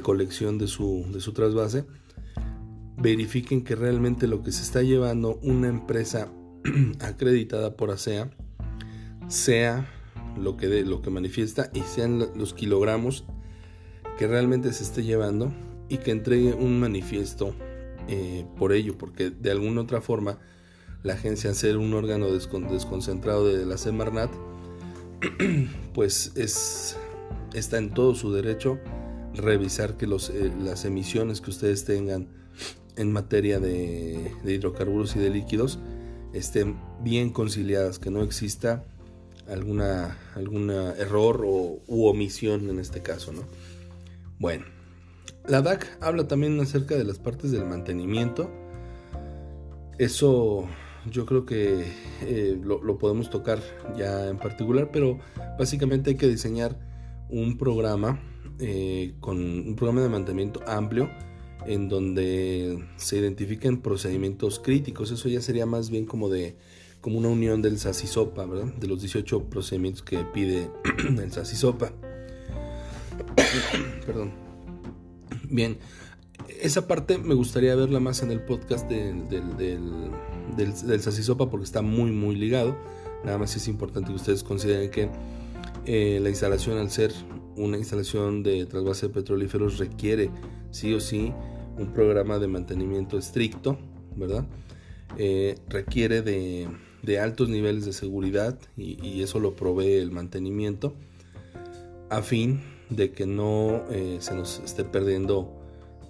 colección 0.00 0.56
de 0.56 0.66
su, 0.66 1.04
de 1.12 1.20
su 1.20 1.34
trasvase, 1.34 1.84
verifiquen 2.96 3.64
que 3.64 3.74
realmente 3.74 4.26
lo 4.28 4.42
que 4.42 4.50
se 4.50 4.62
está 4.62 4.80
llevando 4.80 5.38
una 5.42 5.68
empresa 5.68 6.32
acreditada 7.00 7.76
por 7.76 7.90
ASEA 7.90 8.30
sea 9.28 9.86
lo 10.40 10.56
que, 10.56 10.68
de, 10.68 10.86
lo 10.86 11.02
que 11.02 11.10
manifiesta 11.10 11.70
y 11.74 11.80
sean 11.80 12.30
los 12.34 12.54
kilogramos 12.54 13.26
que 14.16 14.26
realmente 14.26 14.72
se 14.72 14.84
esté 14.84 15.04
llevando 15.04 15.52
y 15.90 15.98
que 15.98 16.12
entregue 16.12 16.54
un 16.54 16.80
manifiesto 16.80 17.54
eh, 18.08 18.44
por 18.58 18.72
ello, 18.72 18.96
porque 18.98 19.30
de 19.30 19.50
alguna 19.50 19.82
otra 19.82 20.00
forma 20.00 20.38
la 21.02 21.14
agencia, 21.14 21.50
al 21.50 21.56
ser 21.56 21.76
un 21.76 21.92
órgano 21.94 22.26
desconcentrado 22.30 23.46
de 23.46 23.66
la 23.66 23.76
Semarnat, 23.76 24.30
pues 25.94 26.32
es, 26.34 26.96
está 27.52 27.78
en 27.78 27.92
todo 27.92 28.14
su 28.14 28.32
derecho 28.32 28.78
revisar 29.34 29.96
que 29.96 30.06
los, 30.06 30.30
eh, 30.30 30.52
las 30.62 30.84
emisiones 30.84 31.40
que 31.40 31.50
ustedes 31.50 31.84
tengan 31.84 32.28
en 32.96 33.12
materia 33.12 33.58
de, 33.58 34.32
hidrocarburos 34.44 35.16
y 35.16 35.18
de 35.18 35.30
líquidos 35.30 35.78
estén 36.32 36.76
bien 37.02 37.30
conciliadas, 37.30 37.98
que 37.98 38.10
no 38.10 38.22
exista 38.22 38.84
alguna, 39.48 40.16
alguna 40.34 40.92
error 40.94 41.42
o, 41.44 41.80
u 41.86 42.06
omisión 42.06 42.70
en 42.70 42.78
este 42.78 43.02
caso. 43.02 43.32
¿no? 43.32 43.42
Bueno, 44.38 44.64
la 45.46 45.62
DAC 45.62 45.98
habla 46.00 46.26
también 46.26 46.58
acerca 46.60 46.96
de 46.96 47.04
las 47.04 47.18
partes 47.18 47.50
del 47.50 47.64
mantenimiento. 47.66 48.50
Eso 49.98 50.66
yo 51.10 51.26
creo 51.26 51.44
que 51.44 51.84
eh, 52.22 52.58
lo, 52.62 52.98
podemos 52.98 53.30
tocar 53.30 53.60
ya 53.96 54.28
en 54.28 54.38
particular, 54.38 54.90
pero 54.92 55.18
básicamente 55.58 56.10
hay 56.10 56.16
que 56.16 56.28
diseñar 56.28 56.78
un 57.28 57.58
programa 57.58 58.20
eh, 58.58 59.14
con 59.20 59.38
un 59.38 59.76
programa 59.76 60.02
de 60.02 60.08
mantenimiento 60.08 60.60
amplio 60.66 61.10
en 61.66 61.88
donde 61.88 62.84
se 62.96 63.18
identifiquen 63.18 63.82
procedimientos 63.82 64.58
críticos. 64.58 65.10
Eso 65.10 65.28
ya 65.28 65.40
sería 65.40 65.66
más 65.66 65.90
bien 65.90 66.06
como 66.06 66.28
de 66.28 66.56
como 67.00 67.18
una 67.18 67.28
unión 67.28 67.60
del 67.60 67.78
SASISOPA, 67.78 68.46
¿verdad? 68.46 68.72
De 68.74 68.88
los 68.88 69.02
18 69.02 69.50
procedimientos 69.50 70.02
que 70.02 70.24
pide 70.32 70.70
el 71.08 71.30
SASISOPA. 71.30 71.92
Perdón. 74.06 74.43
Bien, 75.50 75.78
esa 76.60 76.86
parte 76.86 77.18
me 77.18 77.34
gustaría 77.34 77.74
verla 77.74 78.00
más 78.00 78.22
en 78.22 78.30
el 78.30 78.40
podcast 78.40 78.88
del, 78.88 79.28
del, 79.28 79.56
del, 80.56 81.00
Sasisopa 81.00 81.50
porque 81.50 81.64
está 81.64 81.82
muy, 81.82 82.10
muy 82.10 82.36
ligado. 82.36 82.76
Nada 83.24 83.38
más 83.38 83.56
es 83.56 83.68
importante 83.68 84.10
que 84.10 84.16
ustedes 84.16 84.42
consideren 84.42 84.90
que 84.90 85.08
eh, 85.86 86.18
la 86.22 86.28
instalación, 86.28 86.78
al 86.78 86.90
ser 86.90 87.12
una 87.56 87.78
instalación 87.78 88.42
de 88.42 88.66
trasvase 88.66 89.08
de 89.08 89.14
petrolíferos, 89.14 89.78
requiere 89.78 90.30
sí 90.70 90.92
o 90.92 91.00
sí 91.00 91.32
un 91.78 91.92
programa 91.92 92.38
de 92.38 92.48
mantenimiento 92.48 93.18
estricto, 93.18 93.78
¿verdad? 94.16 94.46
Eh, 95.18 95.56
requiere 95.68 96.22
de, 96.22 96.68
altos 97.18 97.48
niveles 97.48 97.84
de 97.84 97.92
seguridad 97.92 98.58
y, 98.76 99.22
eso 99.22 99.38
lo 99.38 99.54
provee 99.54 99.94
el 99.94 100.10
mantenimiento 100.10 100.94
a 102.10 102.22
fin 102.22 102.73
de 102.90 103.12
que 103.12 103.26
no 103.26 103.84
eh, 103.90 104.18
se 104.20 104.34
nos 104.34 104.60
esté 104.60 104.84
perdiendo 104.84 105.60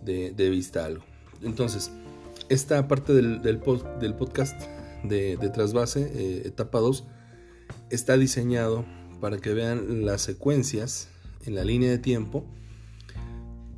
de, 0.03 0.51
vista 0.51 0.85
algo. 0.85 1.05
Entonces, 1.43 1.91
esta 2.49 2.87
parte 2.89 3.13
del, 3.15 3.43
del, 3.43 3.59
podcast 3.59 4.61
de, 5.03 5.37
trasvase, 5.53 6.11
eh, 6.15 6.43
etapa 6.47 6.79
2, 6.81 7.05
está 7.91 8.17
diseñado 8.17 8.85
para 9.21 9.39
que 9.39 9.55
vean 9.55 10.05
las 10.05 10.21
secuencias 10.23 11.09
en 11.47 11.55
la 11.55 11.65
línea 11.65 11.91
de 11.91 11.99
tiempo 11.99 12.45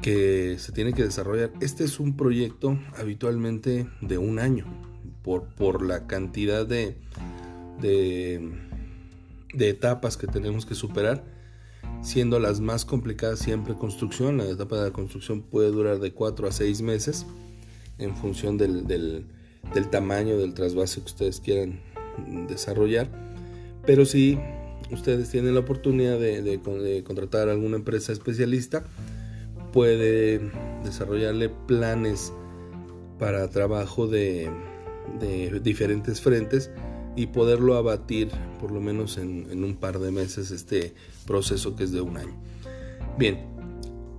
que 0.02 0.56
se 0.58 0.72
tiene 0.72 0.92
que 0.92 1.04
desarrollar. 1.04 1.52
Este 1.60 1.84
es 1.84 2.00
un 2.00 2.16
proyecto 2.16 2.78
habitualmente 2.98 3.88
de 4.00 4.18
un 4.18 4.38
año 4.38 4.66
por, 5.22 5.48
por 5.54 5.84
la 5.84 6.06
cantidad 6.06 6.66
de, 6.66 6.96
de, 7.80 8.52
de 9.54 9.68
etapas 9.68 10.16
que 10.16 10.26
tenemos 10.26 10.66
que 10.66 10.74
superar 10.74 11.35
siendo 12.06 12.38
las 12.38 12.60
más 12.60 12.84
complicadas 12.84 13.40
siempre 13.40 13.74
construcción. 13.74 14.38
La 14.38 14.48
etapa 14.48 14.76
de 14.76 14.84
la 14.84 14.92
construcción 14.92 15.42
puede 15.42 15.72
durar 15.72 15.98
de 15.98 16.12
4 16.12 16.46
a 16.46 16.52
6 16.52 16.80
meses 16.82 17.26
en 17.98 18.14
función 18.14 18.56
del, 18.56 18.86
del, 18.86 19.26
tamaño 19.90 20.38
del 20.38 20.54
trasvase 20.54 21.00
que 21.00 21.06
ustedes 21.06 21.40
quieran 21.40 21.80
desarrollar. 22.48 23.08
Pero 23.84 24.04
si 24.04 24.38
ustedes 24.92 25.30
tienen 25.30 25.54
la 25.54 25.60
oportunidad 25.60 26.20
de, 26.20 27.02
contratar 27.04 27.48
a 27.48 27.52
alguna 27.52 27.74
empresa 27.74 28.12
especialista, 28.12 28.84
puede 29.72 30.40
desarrollarle 30.84 31.48
planes 31.48 32.32
para 33.18 33.50
trabajo 33.50 34.06
de, 34.06 34.48
de 35.18 35.58
diferentes 35.58 36.20
frentes 36.20 36.70
y 37.16 37.28
poderlo 37.28 37.76
abatir 37.76 38.28
por 38.60 38.70
lo 38.70 38.80
menos 38.80 39.16
en, 39.16 39.64
un 39.64 39.76
par 39.76 39.98
de 39.98 40.10
meses 40.10 40.50
este 40.50 40.94
proceso 41.26 41.74
que 41.74 41.84
es 41.84 41.92
de 41.92 42.02
un 42.02 42.18
año. 42.18 42.36
Bien, 43.18 43.46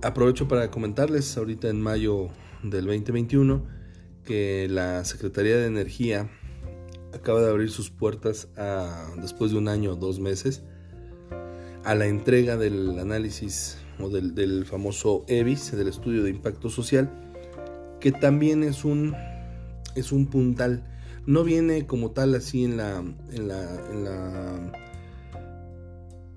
aprovecho 0.02 0.48
para 0.48 0.70
comentarles 0.70 1.36
ahorita 1.36 1.68
en 1.68 1.80
mayo 1.80 2.28
del 2.64 2.86
2021 2.86 3.64
que 4.24 4.66
la 4.68 5.04
Secretaría 5.04 5.56
de 5.56 5.66
Energía 5.66 6.28
acaba 7.14 7.40
de 7.40 7.48
abrir 7.48 7.70
sus 7.70 7.88
puertas 7.88 8.48
después 9.22 9.52
de 9.52 9.58
un 9.58 9.68
año 9.68 9.92
o 9.92 9.96
dos 9.96 10.18
meses 10.18 10.62
a 11.84 11.94
la 11.94 12.06
entrega 12.06 12.56
del 12.56 12.98
análisis 12.98 13.78
o 14.00 14.08
del, 14.10 14.34
del 14.34 14.66
famoso 14.66 15.24
EVIS, 15.28 15.72
del 15.76 15.88
estudio 15.88 16.22
de 16.24 16.30
impacto 16.30 16.68
social, 16.68 17.08
que 18.00 18.12
también 18.12 18.62
es 18.62 18.84
un, 18.84 19.14
es 19.94 20.12
un 20.12 20.26
puntal 20.26 20.84
no 21.28 21.44
viene 21.44 21.86
como 21.86 22.12
tal 22.12 22.34
así 22.34 22.64
en 22.64 22.78
la, 22.78 23.04
en 23.32 23.48
la, 23.48 24.72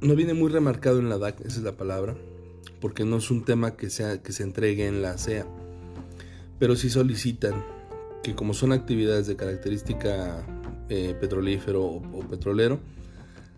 no 0.01 0.15
viene 0.17 0.33
muy 0.33 0.51
remarcado 0.51 0.99
en 0.99 1.07
la 1.07 1.17
DAC, 1.17 1.39
esa 1.39 1.59
es 1.59 1.63
la 1.63 1.77
palabra, 1.77 2.17
porque 2.81 3.05
no 3.05 3.15
es 3.15 3.31
un 3.31 3.45
tema 3.45 3.77
que, 3.77 3.89
sea, 3.89 4.21
que 4.21 4.33
se 4.33 4.43
entregue 4.43 4.87
en 4.87 5.01
la 5.01 5.17
CEA, 5.17 5.47
pero 6.59 6.75
sí 6.75 6.89
solicitan 6.89 7.65
que 8.21 8.35
como 8.35 8.53
son 8.53 8.73
actividades 8.73 9.27
de 9.27 9.37
característica 9.37 10.45
eh, 10.89 11.15
petrolífero 11.17 11.85
o, 11.85 11.95
o, 11.95 12.27
petrolero, 12.27 12.81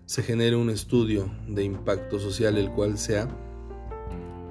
se 0.06 0.22
genere 0.22 0.56
un 0.56 0.70
estudio 0.70 1.32
de 1.48 1.64
impacto 1.64 2.20
social 2.20 2.60
el 2.60 2.70
cual 2.70 3.00
sea 3.00 3.28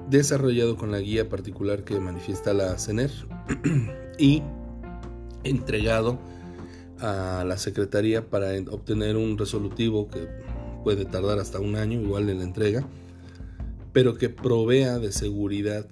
desarrollado 0.09 0.75
con 0.75 0.91
la 0.91 0.99
guía 0.99 1.29
particular 1.29 1.85
que 1.85 1.97
manifiesta 2.01 2.53
la 2.53 2.77
CENER 2.77 3.11
y 4.19 4.43
entregado 5.45 6.19
a 6.99 7.43
la 7.45 7.57
Secretaría 7.57 8.29
para 8.29 8.51
obtener 8.71 9.17
un 9.17 9.37
resolutivo 9.37 10.09
que 10.09 10.27
puede 10.83 11.05
tardar 11.05 11.39
hasta 11.39 11.59
un 11.59 11.75
año, 11.75 12.01
igual 12.01 12.29
en 12.29 12.39
la 12.39 12.43
entrega, 12.43 12.87
pero 13.91 14.17
que 14.17 14.29
provea 14.29 14.99
de 14.99 15.11
seguridad 15.11 15.87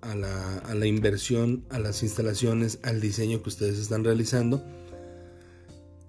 a 0.00 0.14
la, 0.14 0.58
a 0.58 0.74
la 0.74 0.86
inversión, 0.86 1.64
a 1.70 1.78
las 1.78 2.02
instalaciones, 2.02 2.78
al 2.82 3.00
diseño 3.00 3.42
que 3.42 3.48
ustedes 3.48 3.78
están 3.78 4.04
realizando 4.04 4.62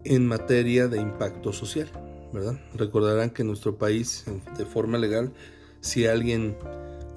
en 0.04 0.26
materia 0.26 0.88
de 0.88 1.00
impacto 1.00 1.52
social, 1.52 1.90
¿verdad? 2.32 2.60
Recordarán 2.76 3.32
que 3.32 3.42
en 3.42 3.48
nuestro 3.48 3.78
país, 3.78 4.26
de 4.58 4.66
forma 4.66 4.98
legal, 4.98 5.34
si 5.82 6.06
alguien 6.06 6.56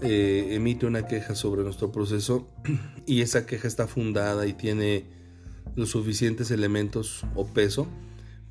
eh, 0.00 0.48
emite 0.50 0.86
una 0.86 1.06
queja 1.06 1.34
sobre 1.34 1.62
nuestro 1.62 1.90
proceso 1.90 2.48
y 3.06 3.22
esa 3.22 3.46
queja 3.46 3.66
está 3.66 3.86
fundada 3.86 4.46
y 4.46 4.52
tiene 4.52 5.04
los 5.78 5.90
suficientes 5.90 6.50
elementos 6.50 7.24
o 7.36 7.46
peso, 7.46 7.86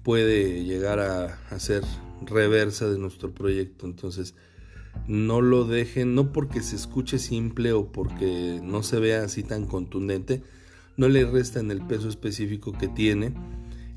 puede 0.01 0.63
llegar 0.63 0.99
a, 0.99 1.59
ser 1.59 1.83
reversa 2.25 2.87
de 2.87 2.97
nuestro 2.97 3.33
proyecto. 3.33 3.85
Entonces, 3.85 4.33
no 5.07 5.41
lo 5.41 5.65
dejen, 5.65 6.15
no 6.15 6.31
porque 6.31 6.61
se 6.61 6.77
escuche 6.77 7.19
simple 7.19 7.73
o 7.73 7.91
porque 7.91 8.61
no 8.63 8.81
se 8.81 9.01
vea 9.01 9.23
así 9.23 9.43
tan 9.43 9.65
contundente, 9.65 10.41
no 10.95 11.09
le 11.09 11.25
resta 11.25 11.59
en 11.59 11.69
el 11.69 11.85
peso 11.85 12.07
específico 12.07 12.71
que 12.71 12.87
tiene 12.87 13.33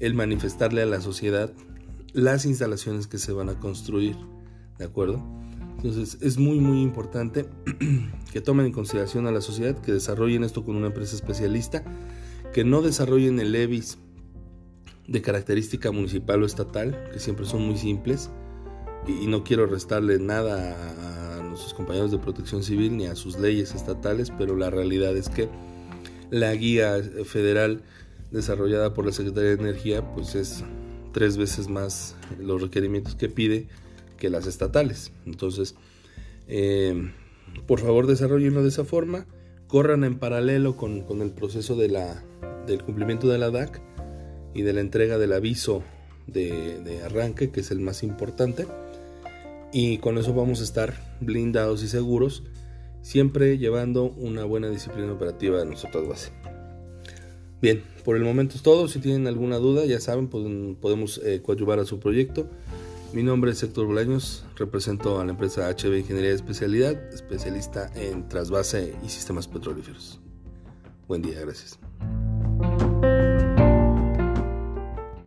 el 0.00 0.14
manifestarle 0.14 0.82
a 0.82 0.86
la 0.86 1.00
sociedad 1.00 1.52
las 2.12 2.44
instalaciones 2.44 3.06
que 3.06 3.18
se 3.18 3.30
van 3.30 3.48
a 3.48 3.60
construir, 3.60 4.16
¿de 4.78 4.84
acuerdo? 4.84 5.22
Entonces 5.76 6.18
es 6.20 6.36
muy 6.36 6.58
muy 6.58 6.82
importante 6.82 7.46
que 8.32 8.40
tomen 8.40 8.66
en 8.66 8.72
consideración 8.72 9.28
a 9.28 9.30
la 9.30 9.40
sociedad, 9.40 9.78
que 9.78 9.92
desarrollen 9.92 10.42
esto 10.42 10.64
con 10.64 10.74
una 10.74 10.88
empresa 10.88 11.14
especialista, 11.14 11.84
que 12.52 12.64
no 12.64 12.82
desarrollen 12.82 13.38
el 13.40 13.54
EVIS 13.54 13.98
de 15.06 15.22
característica 15.22 15.90
municipal 15.90 16.42
o 16.42 16.46
estatal, 16.46 17.10
que 17.12 17.18
siempre 17.18 17.46
son 17.46 17.62
muy 17.62 17.76
simples, 17.76 18.30
y, 19.06 19.26
no 19.26 19.44
quiero 19.44 19.66
restarle 19.66 20.18
nada 20.18 21.38
a, 21.38 21.42
nuestros 21.42 21.74
compañeros 21.74 22.12
de 22.12 22.18
protección 22.18 22.62
civil 22.62 22.96
ni 22.96 23.06
a 23.06 23.16
sus 23.16 23.36
leyes 23.38 23.74
estatales, 23.74 24.30
pero 24.30 24.54
la 24.54 24.70
realidad 24.70 25.16
es 25.16 25.28
que 25.28 25.48
la 26.30 26.54
guía 26.54 27.02
federal 27.24 27.82
desarrollada 28.30 28.94
por 28.94 29.04
la 29.04 29.10
Secretaría 29.10 29.56
de 29.56 29.60
Energía 29.60 30.14
pues 30.14 30.36
es 30.36 30.62
tres 31.12 31.36
veces 31.36 31.68
más 31.68 32.14
los 32.38 32.62
requerimientos 32.62 33.16
que 33.16 33.28
pide 33.28 33.66
que 34.16 34.30
las 34.30 34.46
estatales. 34.46 35.10
Entonces, 35.26 35.74
eh, 36.46 37.10
por 37.66 37.80
favor 37.80 38.06
desarrollenlo 38.06 38.62
de 38.62 38.68
esa 38.68 38.84
forma, 38.84 39.26
corran 39.70 40.02
en 40.02 40.18
paralelo 40.18 40.76
con, 40.76 41.04
el 41.22 41.30
proceso 41.30 41.76
de 41.76 41.88
la, 41.88 42.24
del 42.66 42.82
cumplimiento 42.82 43.28
de 43.28 43.38
la 43.38 43.50
DAC 43.50 43.80
y 44.52 44.62
de 44.62 44.72
la 44.72 44.80
entrega 44.80 45.16
del 45.16 45.32
aviso 45.32 45.84
de, 46.26 47.00
arranque, 47.04 47.50
que 47.50 47.60
es 47.60 47.70
el 47.70 47.78
más 47.78 48.02
importante 48.02 48.66
y 49.72 49.98
con 49.98 50.18
eso 50.18 50.34
vamos 50.34 50.60
a 50.60 50.64
estar 50.64 50.94
blindados 51.20 51.84
y 51.84 51.88
seguros, 51.88 52.42
siempre 53.02 53.58
llevando 53.58 54.04
una 54.04 54.44
buena 54.44 54.68
disciplina 54.68 55.12
operativa 55.12 55.60
de 55.60 55.66
nuestra 55.66 56.00
base. 56.00 56.32
Bien, 57.62 57.84
por 58.04 58.16
el 58.16 58.24
momento 58.24 58.56
es 58.56 58.62
todo. 58.62 58.88
Si 58.88 58.98
tienen 58.98 59.28
alguna 59.28 59.58
duda, 59.58 59.84
ya 59.84 60.00
saben, 60.00 60.28
podemos 60.28 61.20
eh, 61.22 61.42
coadyuvar 61.42 61.78
a 61.78 61.84
su 61.84 62.00
proyecto. 62.00 62.48
Mi 63.12 63.24
nombre 63.24 63.50
es 63.50 63.60
Héctor 63.60 63.86
Bolaños, 63.86 64.44
represento 64.54 65.18
a 65.18 65.24
la 65.24 65.32
empresa 65.32 65.68
HB 65.68 65.98
Ingeniería 65.98 66.30
de 66.30 66.36
Especialidad, 66.36 67.12
especialista 67.12 67.90
en 67.96 68.28
trasvase 68.28 68.94
y 69.04 69.08
sistemas 69.08 69.48
petrolíferos. 69.48 70.20
Buen 71.08 71.20
día, 71.20 71.40
gracias. 71.40 71.76